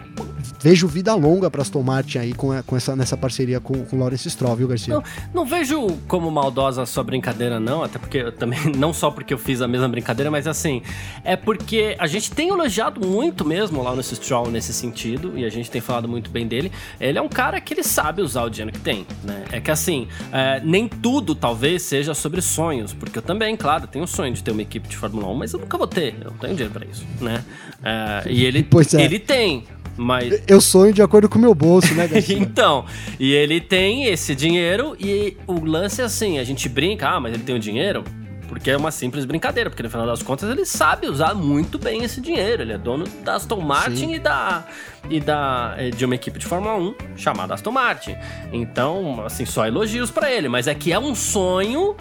[0.62, 4.30] vejo vida longa para Aston Martin aí com, com essa, nessa parceria com, o Lawrence
[4.30, 4.94] Stroll, viu, Garcia?
[4.94, 9.12] Não, não vejo como maldosa a sua brincadeira, não, até porque eu também, não só
[9.12, 10.82] porque eu fiz a mesma brincadeira, mas assim,
[11.22, 15.70] é porque a gente tem elogiado muito mesmo Lawrence Stroll nesse sentido, e a gente
[15.70, 16.72] tem falado muito bem dele.
[16.98, 19.44] Ele é um cara que ele sabe usar o dinheiro que tem, né?
[19.52, 24.06] É que assim, é, nem tudo talvez seja sobre sonhos, porque eu também, claro, tenho
[24.06, 26.32] o sonho de ter uma equipe de Fórmula 1, mas eu nunca vou ter, eu
[26.32, 27.44] não tenho dinheiro para isso, né?
[27.86, 28.68] É, e ele,
[28.98, 29.02] é.
[29.02, 29.64] ele tem,
[29.96, 30.42] mas...
[30.48, 32.86] Eu sonho de acordo com o meu bolso, né, então,
[33.20, 37.34] e ele tem esse dinheiro e o lance é assim, a gente brinca, ah, mas
[37.34, 38.04] ele tem o dinheiro,
[38.48, 42.04] porque é uma simples brincadeira, porque no final das contas ele sabe usar muito bem
[42.04, 42.62] esse dinheiro.
[42.62, 44.66] Ele é dono da Aston Martin e da,
[45.10, 48.16] e da eh, de uma equipe de Fórmula 1 chamada Aston Martin.
[48.54, 51.96] Então, assim, só elogios para ele, mas é que é um sonho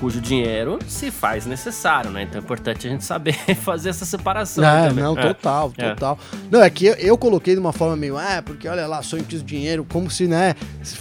[0.00, 2.22] cujo dinheiro se faz necessário, né?
[2.22, 4.64] Então é importante a gente saber fazer essa separação.
[4.64, 5.04] É, também.
[5.04, 5.90] não, total, é.
[5.90, 6.18] total.
[6.50, 9.22] Não, é que eu, eu, coloquei de uma forma meio, ah, porque olha lá, sonho
[9.24, 10.54] quis dinheiro, como se, né?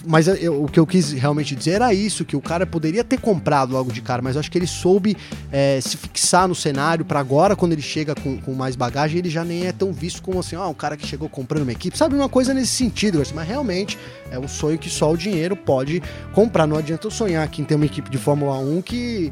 [0.05, 3.19] Mas eu, o que eu quis realmente dizer era isso, que o cara poderia ter
[3.19, 5.15] comprado logo de cara, mas eu acho que ele soube
[5.49, 9.29] é, se fixar no cenário para agora, quando ele chega com, com, mais bagagem, ele
[9.29, 11.97] já nem é tão visto como assim, ó, um cara que chegou comprando uma equipe,
[11.97, 12.15] sabe?
[12.15, 13.97] Uma coisa nesse sentido, mas realmente
[14.31, 16.01] é um sonho que só o dinheiro pode
[16.33, 16.67] comprar.
[16.67, 19.31] Não adianta eu sonhar que tem uma equipe de Fórmula 1 que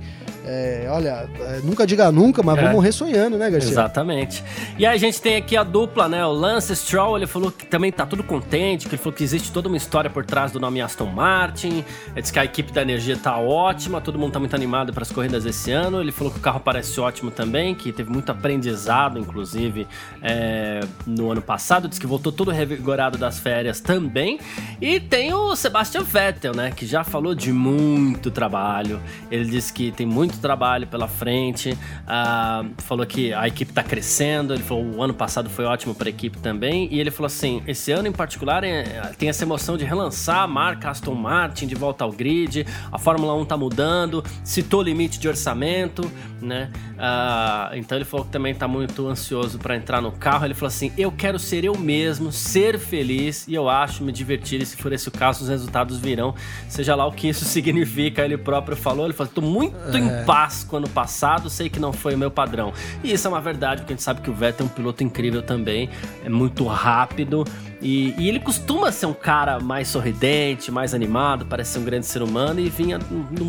[0.50, 2.62] é, olha, é, nunca diga nunca, mas é.
[2.62, 3.70] vamos morrer sonhando, né, Garcia?
[3.70, 4.42] Exatamente.
[4.78, 6.26] E aí a gente tem aqui a dupla, né?
[6.26, 9.52] O Lance Stroll, ele falou que também tá tudo contente, que ele falou que existe
[9.52, 11.84] toda uma história por trás do nome Aston Martin.
[12.12, 15.04] Ele disse que a equipe da energia tá ótima, todo mundo tá muito animado para
[15.04, 16.00] as corridas esse ano.
[16.00, 19.86] Ele falou que o carro parece ótimo também, que teve muito aprendizado, inclusive,
[20.22, 21.90] é, no ano passado.
[21.90, 24.40] Diz que voltou todo revigorado das férias também.
[24.80, 26.72] E tem o Sebastian Vettel, né?
[26.72, 29.02] Que já falou de muito trabalho.
[29.30, 31.72] Ele disse que tem muito muito trabalho pela frente.
[31.72, 34.54] Uh, falou que a equipe está crescendo.
[34.54, 36.88] Ele falou o ano passado foi ótimo para a equipe também.
[36.92, 38.84] E ele falou assim: esse ano em particular é,
[39.18, 42.66] tem essa emoção de relançar a marca Aston Martin de volta ao grid.
[42.92, 44.24] A Fórmula 1 está mudando.
[44.44, 46.10] Citou limite de orçamento,
[46.42, 46.70] né?
[46.94, 50.46] Uh, então ele falou que também está muito ansioso para entrar no carro.
[50.46, 54.62] Ele falou assim: eu quero ser eu mesmo, ser feliz e eu acho me divertir.
[54.62, 56.36] E se for esse o caso, os resultados virão.
[56.68, 58.24] Seja lá o que isso significa.
[58.24, 59.06] Ele próprio falou.
[59.06, 62.74] Ele falou: tô muito é Páscoa ano passado, sei que não foi o meu padrão.
[63.02, 65.02] E isso é uma verdade, porque a gente sabe que o Vettel é um piloto
[65.02, 65.90] incrível também,
[66.22, 67.46] é muito rápido.
[67.82, 72.08] E, e, ele costuma ser um cara mais sorridente, mais animado, parece ser um grande
[72.08, 73.00] ser humano e vinha,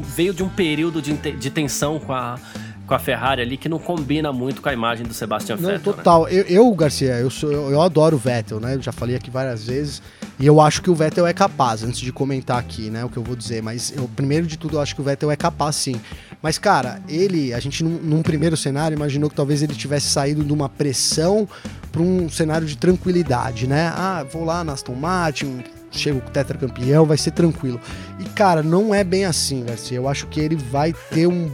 [0.04, 2.38] veio de um período de, de tensão com a,
[2.88, 5.92] com a Ferrari ali que não combina muito com a imagem do Sebastian não, Vettel.
[5.92, 5.96] Né?
[5.96, 6.24] Total.
[6.24, 6.32] Né?
[6.32, 8.74] Eu, eu, Garcia, eu, sou, eu, eu, adoro o Vettel, né?
[8.74, 10.02] Eu já falei aqui várias vezes.
[10.40, 13.16] E eu acho que o Vettel é capaz, antes de comentar aqui, né, o que
[13.16, 13.60] eu vou dizer.
[13.60, 16.00] Mas eu, primeiro de tudo, eu acho que o Vettel é capaz sim.
[16.40, 20.42] Mas, cara, ele, a gente num, num primeiro cenário imaginou que talvez ele tivesse saído
[20.42, 21.46] de uma pressão
[21.90, 23.92] para um cenário de tranquilidade, né?
[23.94, 27.80] Ah, vou lá na Aston Martin, chego com o tetracampeão, vai ser tranquilo.
[28.20, 29.96] E, cara, não é bem assim, Garcia.
[29.96, 31.50] Eu acho que ele vai ter um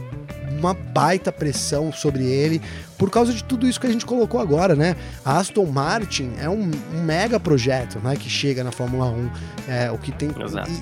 [0.65, 2.61] uma baita pressão sobre ele
[2.97, 4.95] por causa de tudo isso que a gente colocou agora, né?
[5.23, 8.15] A Aston Martin é um, um mega projeto, né?
[8.15, 9.29] Que chega na Fórmula 1,
[9.67, 10.29] é, o que tem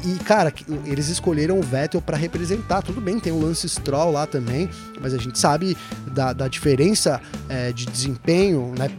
[0.06, 0.54] e, e, cara,
[0.86, 2.82] eles escolheram o Vettel para representar.
[2.82, 4.70] Tudo bem, tem o Lance Stroll lá também,
[5.02, 5.76] mas a gente sabe
[6.08, 7.20] da, da diferença
[7.50, 8.90] é, de desempenho, né?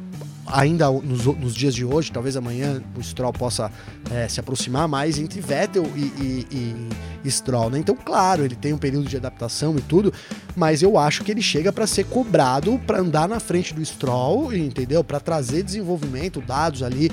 [0.47, 3.71] Ainda nos, nos, dias de hoje, talvez amanhã o Stroll possa
[4.11, 6.89] é, se aproximar mais entre Vettel e, e,
[7.25, 7.79] e Stroll, né?
[7.79, 10.13] Então, claro, ele tem um período de adaptação e tudo,
[10.55, 14.55] mas eu acho que ele chega para ser cobrado para andar na frente do Stroll,
[14.55, 15.03] entendeu?
[15.03, 17.11] Para trazer desenvolvimento, dados ali,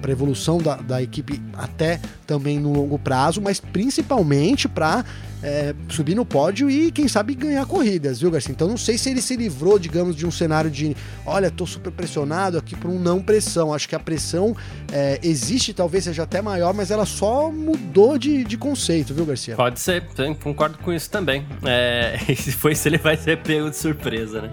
[0.00, 5.04] para evolução da, da equipe até também no longo prazo, mas principalmente para
[5.46, 8.50] é, subir no pódio e, quem sabe, ganhar corridas, viu, Garcia?
[8.50, 11.92] Então não sei se ele se livrou, digamos, de um cenário de olha, tô super
[11.92, 13.72] pressionado aqui por um não pressão.
[13.72, 14.56] Acho que a pressão
[14.92, 19.54] é, existe, talvez seja até maior, mas ela só mudou de, de conceito, viu, Garcia?
[19.54, 20.02] Pode ser,
[20.42, 21.46] concordo com isso também.
[21.64, 24.50] É, se foi se ele vai ser pego de surpresa, né?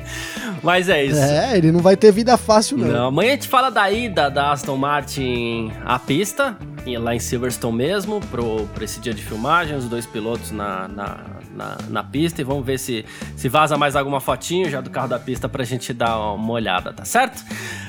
[0.62, 1.20] Mas é isso.
[1.20, 2.88] É, ele não vai ter vida fácil, não.
[2.88, 6.56] não amanhã a gente fala da ida da Aston Martin à pista,
[6.98, 11.18] lá em Silverstone mesmo, pro, esse dia de filmagem, os dois pilotos na, na,
[11.56, 15.08] na, na, pista e vamos ver se, se vaza mais alguma fotinho já do carro
[15.08, 17.44] da pista pra gente dar uma olhada, tá certo?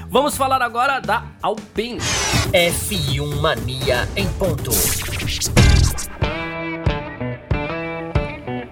[0.09, 1.99] Vamos falar agora da Alpine.
[2.53, 4.71] F1 Mania em ponto.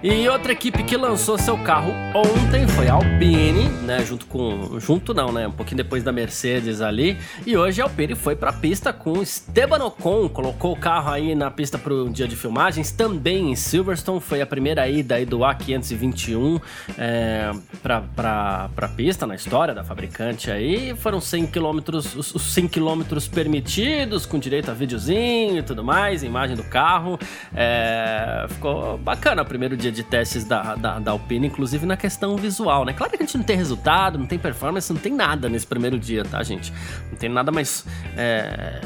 [0.03, 4.03] E outra equipe que lançou seu carro ontem foi a Alpine, né?
[4.03, 4.77] Junto com.
[4.77, 5.47] Junto não, né?
[5.47, 7.17] Um pouquinho depois da Mercedes ali.
[7.45, 11.49] E hoje a Alpine foi pra pista com Esteban Ocon, colocou o carro aí na
[11.49, 12.91] pista pro dia de filmagens.
[12.91, 16.61] Também em Silverstone, foi a primeira ida aí do A521
[16.97, 20.93] é, pra, pra, pra pista na história da fabricante aí.
[20.97, 26.23] Foram 100 km, os, os 100 km permitidos, com direito a videozinho e tudo mais,
[26.23, 27.17] imagem do carro.
[27.55, 32.35] É, ficou bacana o primeiro dia de testes da, da, da Alpine, inclusive na questão
[32.35, 32.93] visual, né?
[32.93, 35.97] Claro que a gente não tem resultado, não tem performance, não tem nada nesse primeiro
[35.97, 36.73] dia, tá, gente?
[37.11, 37.85] Não tem nada mais,
[38.17, 38.81] é,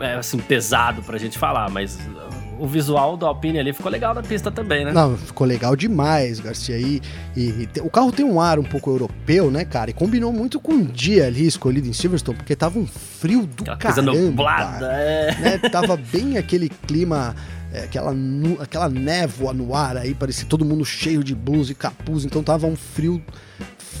[0.00, 1.98] é, assim, pesado pra gente falar, mas
[2.60, 4.92] o visual do Alpine ali ficou legal na pista também, né?
[4.92, 6.76] Não, ficou legal demais, Garcia.
[6.78, 7.00] E,
[7.34, 9.90] e, e o carro tem um ar um pouco europeu, né, cara?
[9.90, 13.62] E combinou muito com o dia ali escolhido em Silverstone, porque tava um frio do
[13.62, 14.12] Aquela caramba.
[14.12, 15.34] Coisa nublada, é.
[15.40, 15.58] Né?
[15.70, 17.34] Tava bem aquele clima
[17.72, 18.14] é, aquela,
[18.60, 22.66] aquela névoa no ar aí, parecia todo mundo cheio de blusa e capuz, então tava
[22.66, 23.22] um frio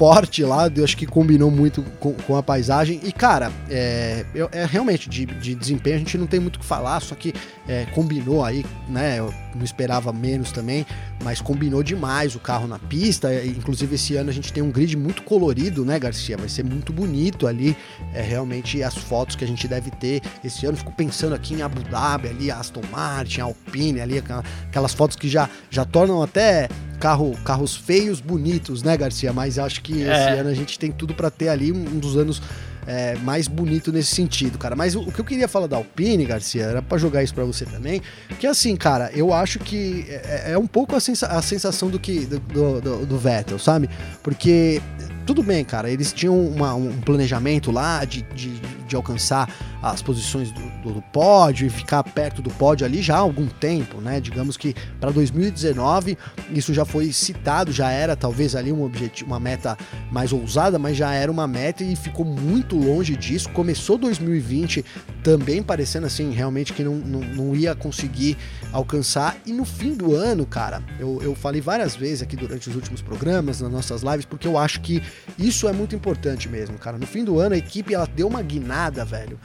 [0.00, 3.00] forte lá, eu acho que combinou muito com, com a paisagem.
[3.04, 6.64] E, cara, é, é realmente de, de, desempenho a gente não tem muito o que
[6.64, 7.34] falar, só que
[7.68, 9.18] é, combinou aí, né?
[9.54, 10.86] Não esperava menos também,
[11.22, 13.28] mas combinou demais o carro na pista.
[13.44, 16.36] Inclusive, esse ano a gente tem um grid muito colorido, né, Garcia?
[16.36, 17.76] Vai ser muito bonito ali.
[18.14, 20.76] É realmente as fotos que a gente deve ter esse ano.
[20.76, 24.22] Fico pensando aqui em Abu Dhabi, ali, Aston Martin, Alpine, ali,
[24.68, 29.32] aquelas fotos que já, já tornam até carro, carros feios, bonitos, né, Garcia?
[29.32, 30.12] Mas acho que é.
[30.12, 32.42] esse ano a gente tem tudo para ter ali um dos anos
[32.90, 34.74] é, mais bonito nesse sentido, cara.
[34.74, 37.44] Mas o, o, que eu queria falar da Alpine, Garcia, era para jogar isso para
[37.44, 38.02] você também,
[38.40, 42.00] que assim, cara, eu acho que é, é um pouco a, sensa a, sensação do
[42.00, 43.88] que do, do, do Vettel, sabe?
[44.24, 44.82] Porque
[45.24, 48.50] tudo bem, cara, eles tinham uma, um planejamento lá de, de,
[48.90, 49.48] de alcançar
[49.82, 54.00] as posições do, do, pódio e ficar perto do pódio ali já há algum tempo,
[54.00, 54.20] né?
[54.20, 56.18] Digamos que para 2019
[56.52, 59.78] isso já foi citado, já era talvez ali um objetivo, uma meta
[60.10, 63.48] mais ousada, mas já era uma meta e ficou muito longe disso.
[63.50, 64.84] Começou 2020
[65.22, 68.36] também parecendo assim, realmente que não, não, não ia conseguir
[68.72, 69.36] alcançar.
[69.46, 73.00] E no fim do ano, cara, eu, eu falei várias vezes aqui durante os últimos
[73.00, 75.02] programas, nas nossas lives, porque eu acho que
[75.38, 76.98] isso é muito importante mesmo, cara.
[76.98, 79.38] No fim do ano, a equipe ela deu uma guinada, velho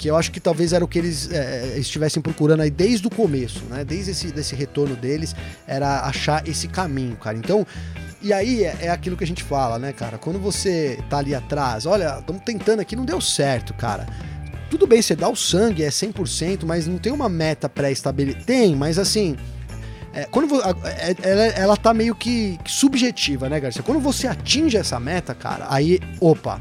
[0.00, 3.10] que eu acho que talvez era o que eles é, estivessem procurando aí desde o
[3.10, 3.84] começo, né?
[3.84, 7.36] Desde esse desse retorno deles, era achar esse caminho, cara.
[7.36, 7.66] Então,
[8.22, 10.16] e aí é, é, aquilo que a gente fala, né, cara?
[10.16, 14.06] Quando você tá ali atrás, olha, estamos tentando aqui, não deu certo, cara.
[14.70, 18.42] Tudo bem, você dá o sangue, é 100%, mas não tem uma meta pré-estabelecida.
[18.46, 19.36] Tem, mas assim.
[20.14, 23.82] É, quando é, ela, ela tá meio que, que subjetiva, né, Garcia?
[23.82, 26.60] Quando você atinge essa meta, cara, aí, opa,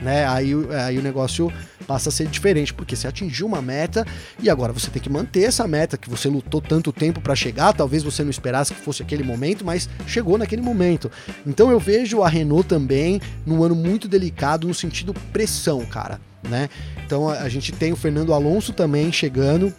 [0.00, 0.26] né?
[0.26, 0.52] Aí,
[0.86, 1.52] aí o negócio
[1.86, 4.06] passa a ser diferente, porque você atingiu uma meta
[4.40, 7.72] e agora você tem que manter essa meta que você lutou tanto tempo para chegar.
[7.72, 11.10] Talvez você não esperasse que fosse aquele momento, mas chegou naquele momento.
[11.46, 16.20] Então eu vejo a Renault também num ano muito delicado no sentido pressão, cara.
[16.48, 16.68] Né?
[17.04, 19.74] Então a gente tem o Fernando Alonso também chegando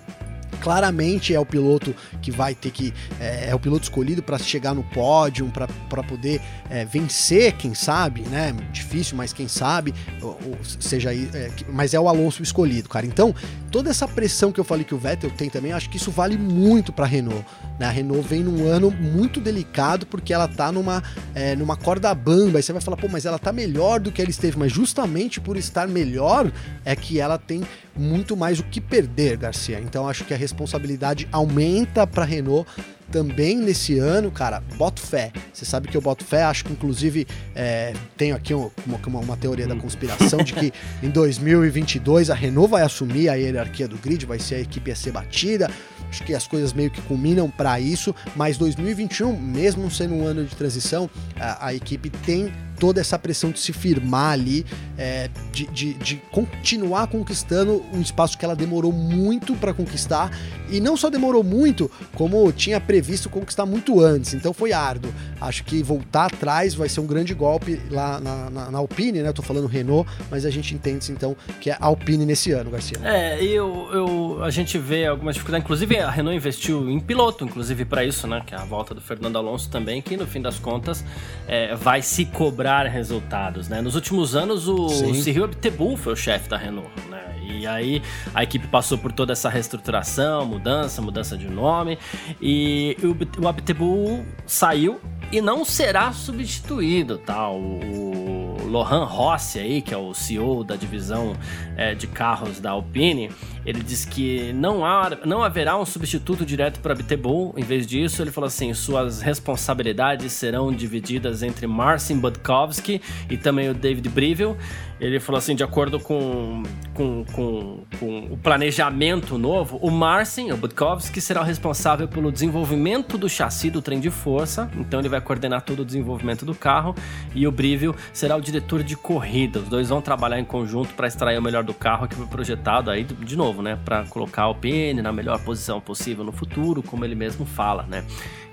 [0.62, 2.94] claramente é o piloto que vai ter que.
[3.20, 5.52] É, é o piloto escolhido para chegar no pódio,
[5.90, 8.56] para poder é, vencer, quem sabe, né?
[8.72, 13.06] Difícil, mas quem sabe, ou, ou seja, é, mas é o Alonso escolhido, cara.
[13.06, 13.34] Então,
[13.72, 16.38] toda essa pressão que eu falei que o Vettel tem também, acho que isso vale
[16.38, 17.46] muito para Renault.
[17.80, 17.86] Né?
[17.86, 22.60] A Renault vem num ano muito delicado porque ela tá numa, é, numa corda bamba.
[22.60, 24.58] Aí você vai falar, pô, mas ela tá melhor do que ela esteve.
[24.58, 26.52] Mas justamente por estar melhor
[26.84, 27.64] é que ela tem
[27.96, 29.80] muito mais o que perder, Garcia.
[29.80, 32.70] Então acho que a responsabilidade aumenta para Renault
[33.12, 35.32] também nesse ano, cara, boto fé.
[35.52, 39.38] Você sabe que eu boto fé, acho que inclusive é, tenho aqui uma, uma, uma,
[39.38, 40.72] teoria da conspiração de que
[41.02, 44.96] em 2022 a Renault vai assumir a hierarquia do grid, vai ser a equipe a
[44.96, 45.70] ser batida.
[46.10, 50.44] Acho que as coisas meio que culminam para isso, mas 2021, mesmo sendo um ano
[50.44, 54.66] de transição, a, a equipe tem toda essa pressão de se firmar ali,
[54.98, 60.32] é, de, de, de, continuar conquistando um espaço que ela demorou muito para conquistar.
[60.72, 64.34] E não só demorou muito, como tinha previsto conquistar muito antes.
[64.34, 65.12] Então foi árduo.
[65.42, 69.30] Acho que voltar atrás vai ser um grande golpe lá na, na, na Alpine, né?
[69.30, 72.98] Eu tô falando Renault, mas a gente entende então que é Alpine nesse ano, Garcia.
[73.04, 75.66] É, eu, eu, a gente vê algumas dificuldades.
[75.66, 78.42] Inclusive, a Renault investiu em piloto, inclusive para isso, né?
[78.46, 81.04] Que é a volta do Fernando Alonso também, que no fim das contas
[81.48, 83.82] é, vai se cobrar resultados, né?
[83.82, 87.36] Nos últimos anos, o, o Cyril Abiteboul foi o chefe da Renault, né?
[87.42, 88.02] E aí
[88.34, 91.98] a equipe passou por toda essa reestruturação, mudança, mudança de nome,
[92.42, 95.00] e o, o Abiteboul saiu
[95.32, 97.50] e não será substituído, tá?
[97.50, 101.36] O, o Lohan Rossi aí, que é o CEO da divisão
[101.76, 103.32] é, de carros da Alpine,
[103.70, 107.54] ele disse que não, há, não haverá um substituto direto para Bitbull.
[107.56, 113.70] Em vez disso, ele falou assim: suas responsabilidades serão divididas entre Marcin Budkowski e também
[113.70, 114.56] o David Briville.
[115.00, 120.58] Ele falou assim, de acordo com, com, com, com o planejamento novo, o Marcin, o
[120.58, 124.70] Budkowski, será o responsável pelo desenvolvimento do chassi do trem de força.
[124.76, 126.94] Então ele vai coordenar todo o desenvolvimento do carro.
[127.34, 129.60] E o Briville será o diretor de corrida.
[129.60, 132.92] Os dois vão trabalhar em conjunto para extrair o melhor do carro que foi projetado
[132.92, 133.78] aí, de novo, né?
[133.84, 138.04] Para colocar o PN na melhor posição possível no futuro, como ele mesmo fala, né?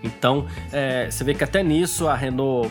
[0.03, 2.71] Então, é, você vê que até nisso a Renault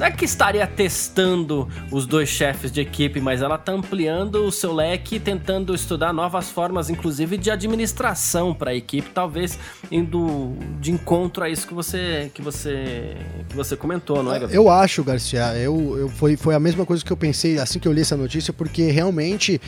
[0.00, 4.50] não é que estaria testando os dois chefes de equipe, mas ela está ampliando o
[4.50, 9.58] seu leque tentando estudar novas formas, inclusive de administração para a equipe, talvez
[9.92, 13.14] indo de encontro a isso que você que você
[13.46, 14.62] que você comentou, não é, Gabriel?
[14.62, 17.86] Eu acho, Garcia, eu, eu foi, foi a mesma coisa que eu pensei assim que
[17.86, 19.60] eu li essa notícia, porque realmente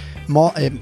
[0.56, 0.72] é,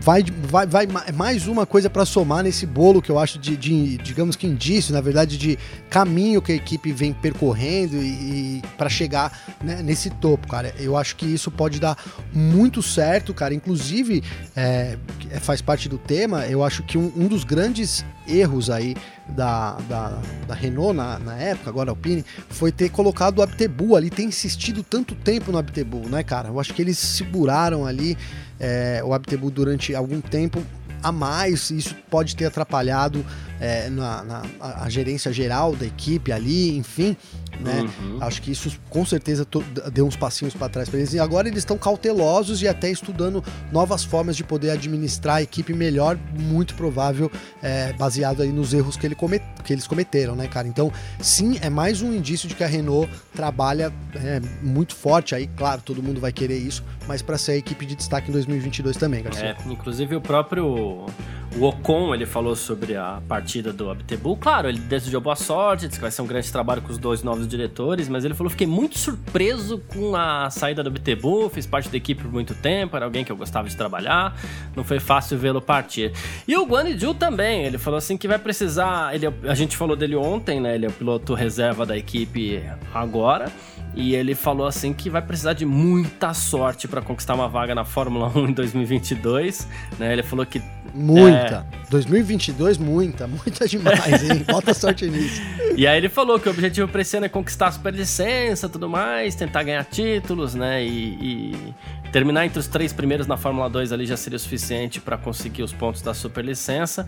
[0.00, 3.96] vai, vai, vai mais uma coisa para somar nesse bolo que eu acho de, de,
[3.98, 5.58] digamos que indício, na verdade, de
[5.88, 10.74] caminho que a equipe vem percorrendo e, e para chegar né, nesse topo, cara.
[10.78, 11.96] Eu acho que isso pode dar
[12.32, 13.54] muito certo, cara.
[13.54, 14.22] Inclusive,
[14.54, 14.98] é,
[15.40, 18.96] faz parte do tema, eu acho que um, um dos grandes erros aí
[19.28, 24.10] da, da, da Renault na, na, época, agora Alpine, foi ter colocado o Abtebu ali,
[24.10, 26.48] ter insistido tanto tempo no Abtebu, né, cara?
[26.48, 28.16] Eu acho que eles seguraram ali
[28.58, 30.62] é, o Abtebu durante algum tempo
[31.02, 33.24] a mais, isso pode ter atrapalhado
[33.60, 37.16] é, na, na a, a, gerência geral da equipe ali, enfim,
[37.60, 37.82] né?
[38.00, 38.18] Uhum.
[38.20, 39.46] Acho que isso com certeza
[39.92, 41.12] deu uns passinhos para trás para eles.
[41.12, 45.74] E agora eles estão cautelosos e até estudando novas formas de poder administrar a equipe
[45.74, 47.30] melhor, muito provável,
[47.62, 50.66] é, baseado aí nos erros que, ele comet, que eles cometeram, né, cara?
[50.66, 55.46] Então, sim, é mais um indício de que a Renault trabalha é, muito forte aí,
[55.46, 58.96] claro, todo mundo vai querer isso, mas para ser a equipe de destaque em 2022
[58.96, 59.56] também, Garcia.
[59.58, 61.06] É, inclusive o próprio
[61.56, 64.36] o Ocon, ele falou sobre a partida do Abtebu.
[64.36, 67.22] Claro, ele desejou boa sorte, disse que vai ser um grande trabalho com os dois
[67.24, 71.88] novos diretores, mas ele falou: fiquei muito surpreso com a saída do Abtebu, fiz parte
[71.88, 74.36] da equipe por muito tempo, era alguém que eu gostava de trabalhar,
[74.76, 76.12] não foi fácil vê-lo partir.
[76.46, 79.14] E o Guan Yu também, ele falou assim que vai precisar.
[79.14, 80.76] Ele, a gente falou dele ontem, né?
[80.76, 82.62] Ele é o piloto reserva da equipe
[82.94, 83.50] agora.
[83.94, 87.84] E ele falou assim que vai precisar de muita sorte para conquistar uma vaga na
[87.84, 89.66] Fórmula 1 em 2022,
[89.98, 90.12] né?
[90.12, 90.62] Ele falalo que
[90.94, 91.66] Muita.
[91.72, 91.80] É...
[91.90, 93.26] 2022, muita.
[93.26, 94.44] Muita demais, hein?
[94.48, 95.40] Bota sorte nisso.
[95.76, 98.70] E aí ele falou que o objetivo pra esse ano é conquistar a superlicença e
[98.70, 100.84] tudo mais, tentar ganhar títulos, né?
[100.84, 101.74] E, e,
[102.12, 105.62] terminar entre os três primeiros na Fórmula 2 ali já seria o suficiente para conseguir
[105.62, 107.06] os pontos da superlicença.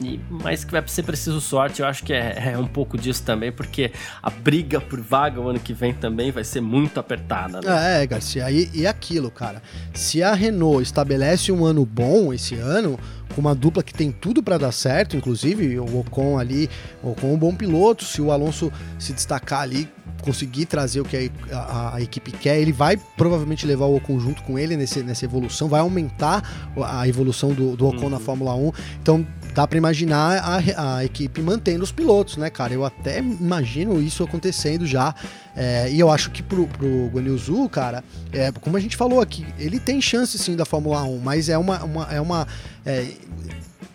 [0.00, 3.22] E, mas que vai ser preciso sorte, eu acho que é, é, um pouco disso
[3.22, 3.92] também, porque
[4.22, 7.60] a briga por vaga o ano que vem também vai ser muito apertada.
[7.60, 8.02] Né?
[8.02, 9.62] É, Garcia, e, e aquilo, cara.
[9.92, 12.98] Se a Renault estabelece um ano bom esse ano
[13.32, 16.68] com uma dupla que tem tudo para dar certo, inclusive o Ocon ali,
[17.02, 19.88] o Ocon é um bom piloto, se o Alonso se destacar ali,
[20.22, 24.18] conseguir trazer o que a, a, a, equipe quer, ele vai provavelmente levar o Ocon
[24.18, 28.10] junto com ele nesse, nessa evolução, vai aumentar a evolução do, do Ocon uhum.
[28.10, 28.72] na Fórmula 1.
[29.00, 32.72] Então dá para imaginar a, a, equipe mantendo os pilotos, né, cara?
[32.72, 35.14] Eu até imagino isso acontecendo já.
[35.54, 39.46] É, e eu acho que pro, pro Guanyu cara, é, como a gente falou aqui,
[39.58, 41.84] ele tem chance sim da Fórmula 1, mas é uma.
[41.84, 42.46] uma é uma
[42.86, 43.06] é,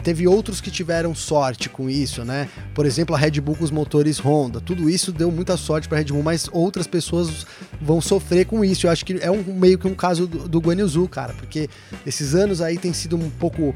[0.08, 2.48] teve outros que tiveram sorte com isso, né?
[2.74, 4.62] Por exemplo, a Red Bull com os motores Honda.
[4.62, 7.46] Tudo isso deu muita sorte para a Red Bull, mas outras pessoas
[7.82, 8.88] vão sofrer com isso.
[8.88, 11.70] Eu acho que é um, meio que um caso do, do Guan Yu cara, porque
[12.06, 13.76] esses anos aí tem sido um pouco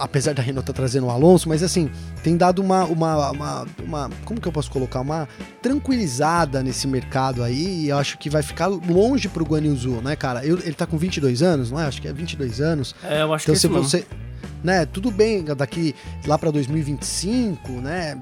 [0.00, 1.90] apesar da Renault estar tá trazendo o Alonso, mas assim,
[2.22, 5.00] tem dado uma, uma, uma, uma, Como que eu posso colocar?
[5.00, 5.28] Uma
[5.62, 10.16] tranquilizada nesse mercado aí, e eu acho que vai ficar longe pro Guan Yu né,
[10.16, 10.44] cara?
[10.44, 11.84] Eu, ele tá com 22 anos, não é?
[11.84, 12.94] Acho que é 22 anos.
[13.04, 14.06] É, eu acho então, que se você
[14.62, 14.84] né?
[14.86, 15.94] Tudo bem, daqui
[16.26, 18.18] lá para 2025, né?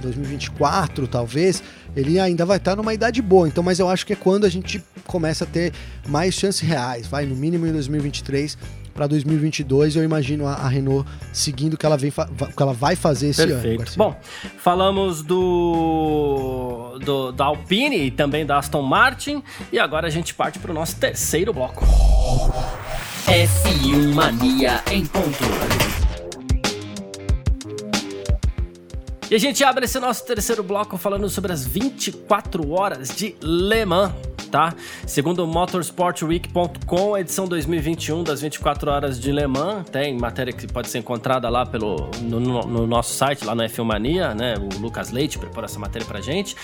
[0.00, 1.62] 2024 talvez,
[1.94, 3.48] ele ainda vai estar tá numa idade boa.
[3.48, 5.72] Então, mas eu acho que é quando a gente começa a ter
[6.08, 8.56] mais chances reais, vai no mínimo em 2023
[8.96, 12.96] para 2022 eu imagino a, a, Renault seguindo o que ela, vem que ela vai
[12.96, 13.82] fazer esse Perfeito.
[13.82, 13.90] ano.
[13.96, 14.20] Bom,
[14.58, 20.58] falamos do, do da Alpine e também da Aston Martin e agora a gente parte
[20.58, 21.84] para o nosso terceiro bloco.
[23.26, 25.44] F1 Mania em ponto.
[29.28, 33.84] E a gente abre esse nosso terceiro bloco falando sobre as 24 horas de Le
[33.84, 34.74] Mans tá?
[35.06, 40.96] Segundo motorsportweek.com, edição 2021 das 24 horas de Le Mans, tem matéria que pode ser
[40.96, 44.54] encontrada lá pelo, no, no nosso site, lá no F1 Mania, né?
[44.56, 46.56] O Lucas Leite preparou essa matéria pra gente.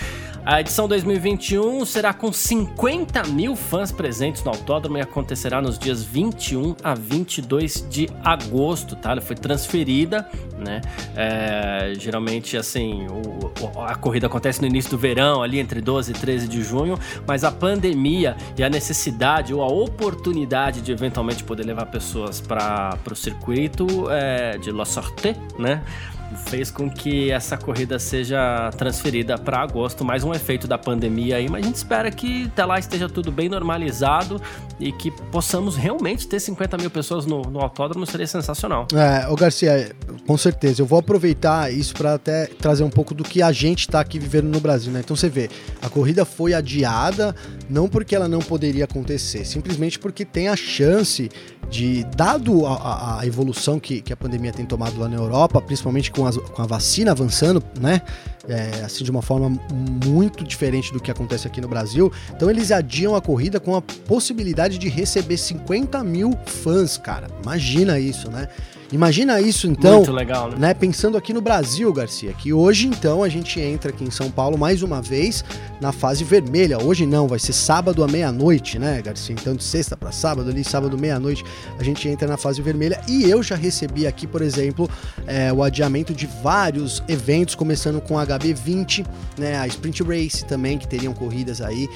[0.43, 6.03] A edição 2021 será com 50 mil fãs presentes no autódromo e acontecerá nos dias
[6.03, 9.11] 21 a 22 de agosto, tá?
[9.11, 10.27] Ela foi transferida,
[10.57, 10.81] né?
[11.15, 16.15] É, geralmente, assim, o, a corrida acontece no início do verão, ali entre 12 e
[16.15, 21.43] 13 de junho, mas a pandemia pandemia e a necessidade ou a oportunidade de eventualmente
[21.43, 25.83] poder levar pessoas para o circuito é, de La Sorte, né?
[26.47, 31.49] Fez com que essa corrida seja transferida para agosto, mais um efeito da pandemia aí,
[31.49, 34.41] mas a gente espera que até lá esteja tudo bem normalizado
[34.79, 38.87] e que possamos realmente ter 50 mil pessoas no, no autódromo, seria sensacional.
[38.93, 39.95] É, ô Garcia,
[40.25, 43.81] com certeza, eu vou aproveitar isso para até trazer um pouco do que a gente
[43.81, 45.01] está aqui vivendo no Brasil, né?
[45.03, 45.49] Então você vê,
[45.81, 47.35] a corrida foi adiada,
[47.69, 51.29] não porque ela não poderia acontecer, simplesmente porque tem a chance
[51.73, 56.11] de, dado a, a evolução que, que a pandemia tem tomado lá na Europa, principalmente
[56.11, 58.03] com, as, com a vacina avançando, né?
[58.47, 59.49] É, assim, de uma forma
[60.05, 62.11] muito diferente do que acontece aqui no Brasil.
[62.35, 67.27] Então eles adiam a corrida com a possibilidade de receber 50 mil fãs, cara.
[67.41, 68.47] Imagina isso, né?
[68.93, 70.55] Imagina isso então, Muito legal, né?
[70.59, 70.73] né?
[70.75, 74.55] Pensando aqui no Brasil, Garcia, que hoje então a gente entra aqui em São Paulo
[74.55, 75.43] mais uma vez
[75.81, 76.77] na fase vermelha.
[76.77, 79.33] Hoje não, vai ser sábado à meia-noite, né, Garcia?
[79.33, 81.43] Então de sexta para sábado, ali sábado meia-noite,
[81.79, 84.87] a gente entra na fase vermelha e eu já recebi aqui, por exemplo,
[85.25, 89.07] é, o adiamento de vários eventos, começando com a HB20,
[89.39, 91.89] né, a Sprint Race também, que teriam corridas aí.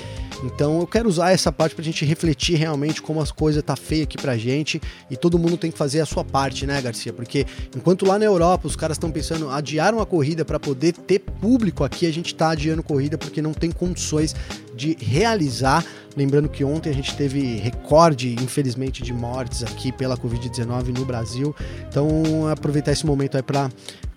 [0.44, 4.04] Então eu quero usar essa parte pra gente refletir realmente como as coisas tá feia
[4.04, 7.12] aqui pra gente e todo mundo tem que fazer a sua parte, né, Garcia?
[7.12, 11.20] Porque enquanto lá na Europa os caras estão pensando, adiaram a corrida para poder ter
[11.20, 14.36] público aqui, a gente tá adiando corrida porque não tem condições
[14.76, 15.84] de realizar.
[16.18, 21.56] Lembrando que ontem a gente teve recorde, infelizmente, de mortes aqui pela Covid-19 no Brasil.
[21.88, 23.70] Então, aproveitar esse momento aí para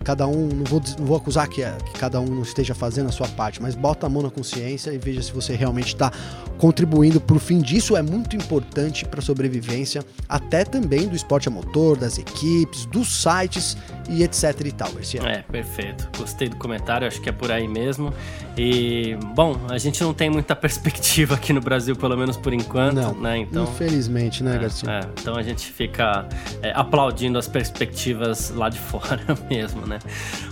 [0.02, 3.12] cada um, não vou, não vou acusar que, que, cada um não esteja fazendo a
[3.12, 6.10] sua parte, mas bota a mão na consciência e veja se você realmente está
[6.56, 7.96] contribuindo para o fim disso.
[7.96, 13.22] É muito importante para a sobrevivência, até também do esporte a motor, das equipes, dos
[13.22, 13.76] sites
[14.08, 15.20] e etc e tal, Garcia.
[15.22, 16.08] É, perfeito.
[16.16, 18.12] Gostei do comentário, acho que é por aí mesmo.
[18.56, 22.94] E, bom, a gente não tem muita perspectiva aqui no Brasil, pelo menos por enquanto,
[22.94, 23.38] não, né?
[23.38, 24.90] Então, infelizmente, né, é, Garcia?
[24.90, 26.26] É, então a gente fica
[26.62, 29.98] é, aplaudindo as perspectivas lá de fora mesmo, né?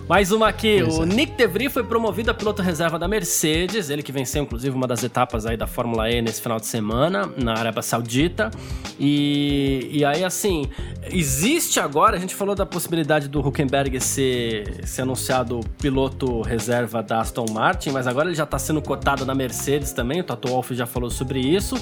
[0.08, 1.06] Mais uma aqui, pois o é.
[1.06, 5.02] Nick DeVry foi promovido a piloto reserva da Mercedes, ele que venceu inclusive uma das
[5.04, 8.50] etapas aí da Fórmula E nesse final de semana, na Arábia Saudita.
[8.98, 10.64] E, e aí, assim,
[11.10, 17.20] existe agora, a gente falou da possibilidade do Huckenberg ser, ser anunciado piloto reserva da
[17.20, 20.74] Aston Martin, mas agora ele já está sendo cotado na Mercedes também, o Toto Wolff
[20.74, 21.76] já falou sobre isso.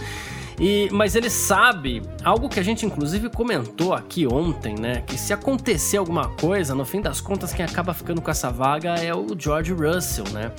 [0.59, 5.03] E, mas ele sabe algo que a gente inclusive comentou aqui ontem, né?
[5.07, 8.95] Que se acontecer alguma coisa, no fim das contas, quem acaba ficando com essa vaga
[8.95, 10.53] é o George Russell, né?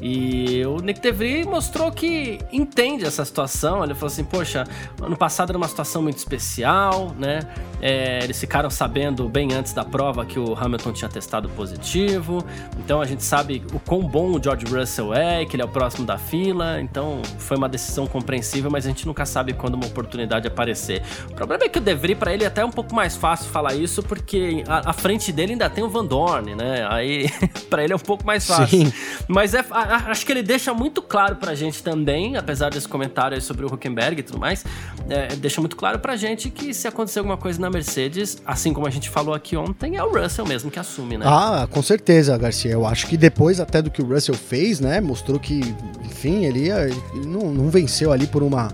[0.00, 3.82] E o Nick DeVry mostrou que entende essa situação.
[3.82, 4.64] Ele falou assim: Poxa,
[5.00, 7.40] ano passado era uma situação muito especial, né?
[7.80, 12.44] É, eles ficaram sabendo bem antes da prova que o Hamilton tinha testado positivo.
[12.78, 15.68] Então a gente sabe o quão bom o George Russell é, que ele é o
[15.68, 16.80] próximo da fila.
[16.80, 21.02] Então foi uma decisão compreensível, mas a gente nunca sabe quando uma oportunidade aparecer.
[21.30, 23.74] O problema é que o DeVry, para ele, é até um pouco mais fácil falar
[23.74, 26.86] isso, porque a, a frente dele ainda tem o Van Dorn, né?
[26.90, 27.30] Aí
[27.70, 28.66] para ele é um pouco mais fácil.
[28.68, 28.92] Sim.
[29.26, 33.64] Mas é, acho que ele deixa muito claro pra gente também, apesar desse comentário sobre
[33.64, 34.64] o Huckenberg e tudo mais,
[35.08, 38.86] é, deixa muito claro pra gente que se acontecer alguma coisa na Mercedes, assim como
[38.86, 41.24] a gente falou aqui ontem, é o Russell mesmo que assume, né?
[41.26, 42.72] Ah, com certeza, Garcia.
[42.72, 45.60] Eu acho que depois até do que o Russell fez, né, mostrou que,
[46.04, 48.68] enfim, ele, ele não, não venceu ali por uma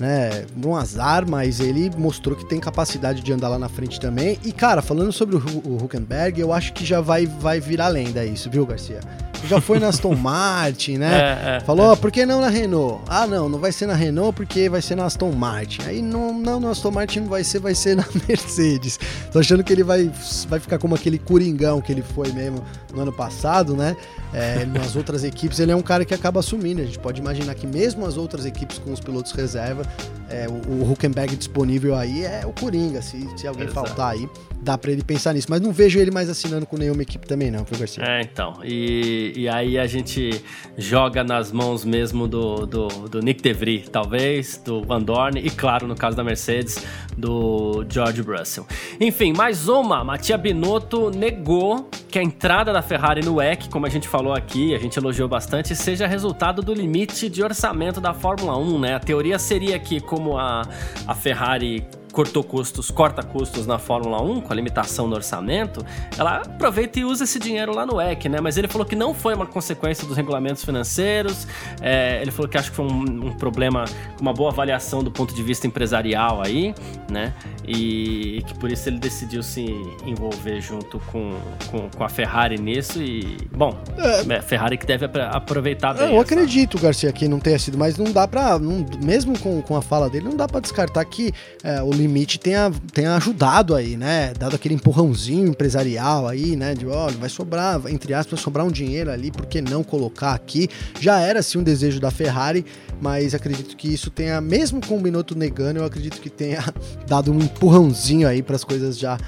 [0.00, 0.46] né?
[0.64, 4.38] Um azar, mas ele mostrou que tem capacidade de andar lá na frente também.
[4.44, 8.24] E, cara, falando sobre o, o Huckenberg, eu acho que já vai, vai virar lenda
[8.24, 9.00] isso, viu, Garcia?
[9.46, 11.12] Já foi na Aston Martin, né?
[11.14, 11.96] É, é, Falou, é.
[11.96, 13.02] por que não na Renault?
[13.08, 15.82] Ah, não, não vai ser na Renault porque vai ser na Aston Martin.
[15.86, 18.98] Aí não, não, na Aston Martin não vai ser, vai ser na Mercedes.
[19.32, 20.10] Tô achando que ele vai,
[20.48, 23.96] vai ficar como aquele coringão que ele foi mesmo no ano passado, né?
[24.32, 26.80] É, nas outras equipes, ele é um cara que acaba assumindo.
[26.80, 29.82] A gente pode imaginar que mesmo as outras equipes com os pilotos reserva,
[30.30, 33.02] é, o, o Huckenberg disponível aí é o Coringa.
[33.02, 33.86] Se, se alguém Exato.
[33.86, 34.28] faltar aí,
[34.62, 35.48] dá para ele pensar nisso.
[35.50, 38.04] Mas não vejo ele mais assinando com nenhuma equipe também, não, foi Garcia.
[38.04, 38.60] É, então.
[38.64, 40.42] E, e aí a gente
[40.78, 45.86] joga nas mãos mesmo do, do, do Nick DeVry, talvez, do Van Dorn e, claro,
[45.86, 46.84] no caso da Mercedes,
[47.16, 48.66] do George Russell.
[49.00, 50.04] Enfim, mais uma.
[50.04, 54.74] Matia Binotto negou que a entrada da Ferrari no WEC, como a gente falou aqui,
[54.74, 58.94] a gente elogiou bastante, seja resultado do limite de orçamento da Fórmula 1, né?
[58.94, 60.62] A teoria seria que, como a,
[61.06, 65.84] a Ferrari cortou custos, corta custos na Fórmula 1 com a limitação no orçamento,
[66.18, 68.40] ela aproveita e usa esse dinheiro lá no EC, né?
[68.40, 71.46] Mas ele falou que não foi uma consequência dos regulamentos financeiros,
[71.80, 73.84] é, ele falou que acho que foi um, um, problema,
[74.20, 76.74] uma boa avaliação do ponto de vista empresarial aí,
[77.10, 77.32] né?
[77.66, 79.62] E que por isso ele decidiu se
[80.04, 81.34] envolver junto com,
[81.70, 86.08] com, com a Ferrari nisso e, bom, é, é Ferrari que deve aproveitar bem.
[86.08, 86.22] Eu essa...
[86.22, 89.82] acredito, Garcia, que não tenha sido, mas não dá pra, não, mesmo com, com a
[89.82, 91.32] fala dele, não dá para descartar que
[91.62, 94.32] é, o limite tenha, tenha ajudado aí, né?
[94.38, 96.74] Dado aquele empurrãozinho empresarial aí, né?
[96.74, 100.32] De olha, vai sobrar, entre aspas, vai sobrar um dinheiro ali, por que não colocar
[100.32, 100.68] aqui?
[101.00, 102.64] Já era assim um desejo da Ferrari,
[103.00, 106.64] mas acredito que isso tenha, mesmo com o Binotto negando, eu acredito que tenha
[107.06, 109.18] dado um empurrãozinho aí para as coisas já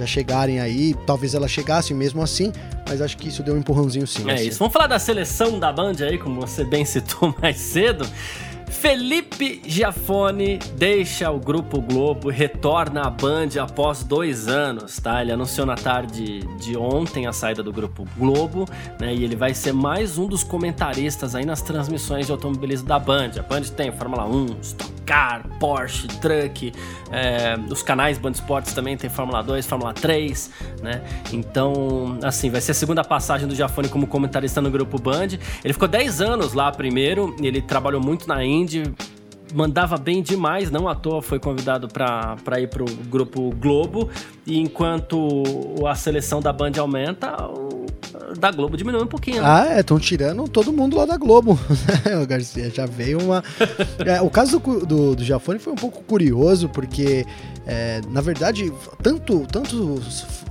[0.00, 0.94] já chegarem aí.
[1.06, 2.52] Talvez ela chegasse mesmo assim,
[2.88, 4.28] mas acho que isso deu um empurrãozinho sim.
[4.28, 4.48] É assim.
[4.48, 4.58] isso.
[4.58, 8.06] Vamos falar da seleção da Band aí, como você bem citou mais cedo.
[8.70, 15.20] Felipe Giafone deixa o Grupo Globo e retorna à Band após dois anos, tá?
[15.20, 18.66] Ele anunciou na tarde de ontem a saída do Grupo Globo,
[18.98, 19.14] né?
[19.14, 23.32] E ele vai ser mais um dos comentaristas aí nas transmissões de automobilismo da Band.
[23.38, 26.72] A Band tem Fórmula 1, Stock Car, Porsche, Truck,
[27.10, 30.50] é, os canais Band Esportes também tem Fórmula 2, Fórmula 3,
[30.80, 31.02] né?
[31.32, 35.30] Então, assim, vai ser a segunda passagem do Giafone como comentarista no Grupo Band.
[35.64, 38.44] Ele ficou 10 anos lá primeiro, ele trabalhou muito na
[39.52, 44.08] Mandava bem demais, não à toa foi convidado para ir para o grupo Globo.
[44.50, 45.44] E enquanto
[45.86, 47.86] a seleção da Band aumenta, o
[48.36, 49.42] da Globo diminui um pouquinho.
[49.42, 49.48] Né?
[49.48, 51.56] Ah, é, estão tirando todo mundo lá da Globo.
[52.20, 53.44] o Garcia já veio uma.
[54.04, 57.24] é, o caso do, do, do Jafone foi um pouco curioso, porque,
[57.64, 60.00] é, na verdade, tanto, tanto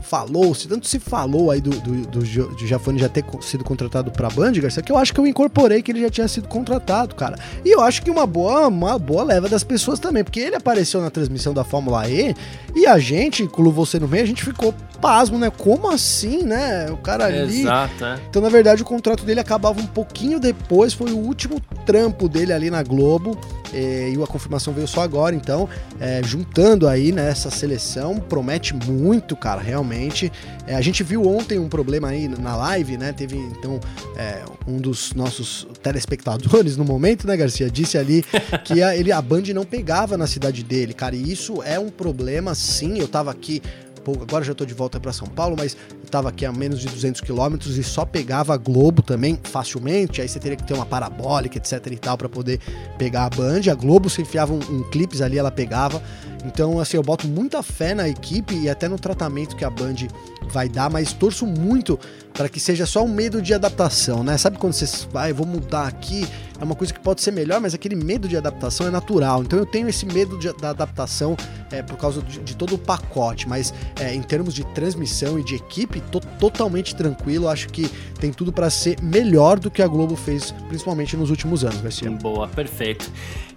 [0.02, 2.20] falou-se, tanto se falou aí do, do, do,
[2.56, 5.84] do Jafone já ter sido contratado pra Band, Garcia, que eu acho que eu incorporei
[5.84, 7.38] que ele já tinha sido contratado, cara.
[7.64, 11.00] E eu acho que uma boa, uma boa leva das pessoas também, porque ele apareceu
[11.00, 12.34] na transmissão da Fórmula E
[12.76, 15.50] e a gente, com você no meio, a gente ficou pasmo, né?
[15.50, 16.90] Como assim, né?
[16.92, 17.62] O cara ali.
[17.62, 18.20] Exato, é.
[18.30, 22.54] Então, na verdade, o contrato dele acabava um pouquinho depois, foi o último trampo dele
[22.54, 23.38] ali na Globo.
[23.74, 25.70] É, e a confirmação veio só agora, então,
[26.00, 30.32] é, juntando aí nessa né, seleção, promete muito, cara, realmente.
[30.66, 33.14] É, a gente viu ontem um problema aí na live, né?
[33.14, 33.80] Teve então
[34.16, 38.26] é, um dos nossos telespectadores no momento, né, Garcia, disse ali
[38.66, 41.90] que a, ele, a Band não pegava na cidade dele, cara, e isso é um
[41.90, 43.00] problema, sim.
[43.00, 43.62] Eu tava aqui
[44.10, 46.88] pouco, agora já estou de volta para São Paulo, mas estava aqui a menos de
[46.88, 50.22] 200 quilômetros e só pegava a Globo também facilmente.
[50.22, 52.60] Aí você teria que ter uma parabólica, etc e tal, para poder
[52.98, 53.62] pegar a Band.
[53.72, 56.02] A Globo, se enfiava um, um clipes ali, ela pegava.
[56.46, 60.08] Então, assim, eu boto muita fé na equipe e até no tratamento que a Band
[60.52, 62.00] vai dar, mas torço muito
[62.34, 64.38] para que seja só um medo de adaptação, né?
[64.38, 66.26] Sabe quando você vai, ah, vou mudar aqui,
[66.60, 69.44] é uma coisa que pode ser melhor, mas aquele medo de adaptação é natural.
[69.44, 71.36] Então eu tenho esse medo de, da adaptação
[71.72, 75.44] é, por causa de, de, todo o pacote, mas é, em termos de transmissão e
[75.44, 77.48] de equipe, tô totalmente tranquilo.
[77.48, 81.64] Acho que tem tudo para ser melhor do que a Globo fez, principalmente nos últimos
[81.64, 82.10] anos, Garcia.
[82.10, 83.12] Boa, perfeito.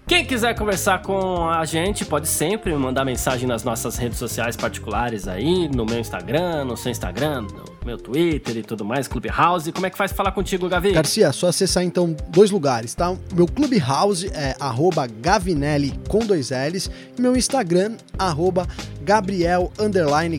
[0.07, 5.27] Quem quiser conversar com a gente, pode sempre mandar mensagem nas nossas redes sociais particulares
[5.27, 9.71] aí, no meu Instagram, no seu Instagram, no meu Twitter e tudo mais, Clubhouse.
[9.73, 10.93] Como é que faz falar contigo, Gavi?
[10.93, 13.15] Garcia, só acessar então dois lugares, tá?
[13.35, 18.67] Meu Clubhouse é arroba Gavinelli com dois L's e meu Instagram, arroba
[19.03, 19.73] Gabriel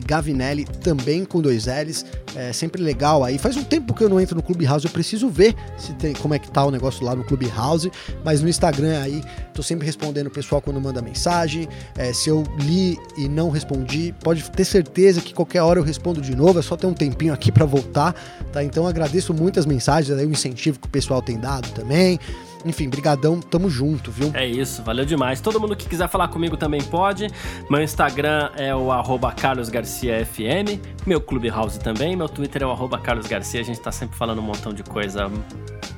[0.04, 2.04] Gavinelli, também com dois L's.
[2.36, 3.38] É sempre legal aí.
[3.38, 6.34] Faz um tempo que eu não entro no Clubhouse, eu preciso ver se tem, como
[6.34, 7.90] é que tá o negócio lá no Clubhouse,
[8.24, 9.22] mas no Instagram aí
[9.52, 11.68] tô sempre respondendo o pessoal quando manda mensagem.
[11.96, 16.20] É, se eu li e não respondi, pode ter certeza que qualquer hora eu respondo
[16.20, 18.14] de novo, é só ter um tempinho aqui para voltar,
[18.52, 18.62] tá?
[18.64, 22.18] Então agradeço muito as mensagens, aí o incentivo que o pessoal tem dado também.
[22.64, 24.30] Enfim, brigadão, tamo junto, viu?
[24.34, 25.40] É isso, valeu demais.
[25.40, 27.28] Todo mundo que quiser falar comigo também pode.
[27.68, 28.88] Meu Instagram é o
[29.36, 34.42] carlosgarciafm, meu Clubhouse também, meu Twitter é o carlosgarcia, a gente tá sempre falando um
[34.42, 35.30] montão de coisa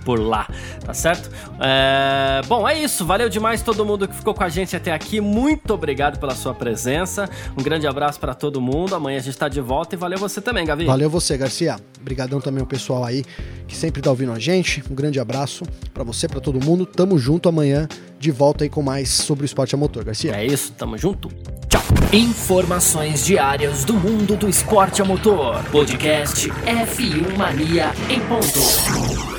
[0.05, 0.49] por lá,
[0.85, 1.29] tá certo?
[1.61, 2.41] É...
[2.47, 5.75] Bom, é isso, valeu demais todo mundo que ficou com a gente até aqui, muito
[5.75, 9.61] obrigado pela sua presença, um grande abraço para todo mundo, amanhã a gente tá de
[9.61, 10.85] volta e valeu você também, Gavi.
[10.85, 11.77] Valeu você, Garcia.
[12.01, 13.25] Obrigadão também o pessoal aí
[13.67, 17.19] que sempre tá ouvindo a gente, um grande abraço para você, para todo mundo, tamo
[17.19, 17.87] junto amanhã,
[18.19, 20.35] de volta aí com mais sobre o esporte a motor, Garcia.
[20.35, 21.29] É isso, tamo junto.
[21.69, 21.83] Tchau.
[22.13, 25.63] Informações diárias do mundo do esporte a motor.
[25.65, 29.36] Podcast F1 Mania em ponto.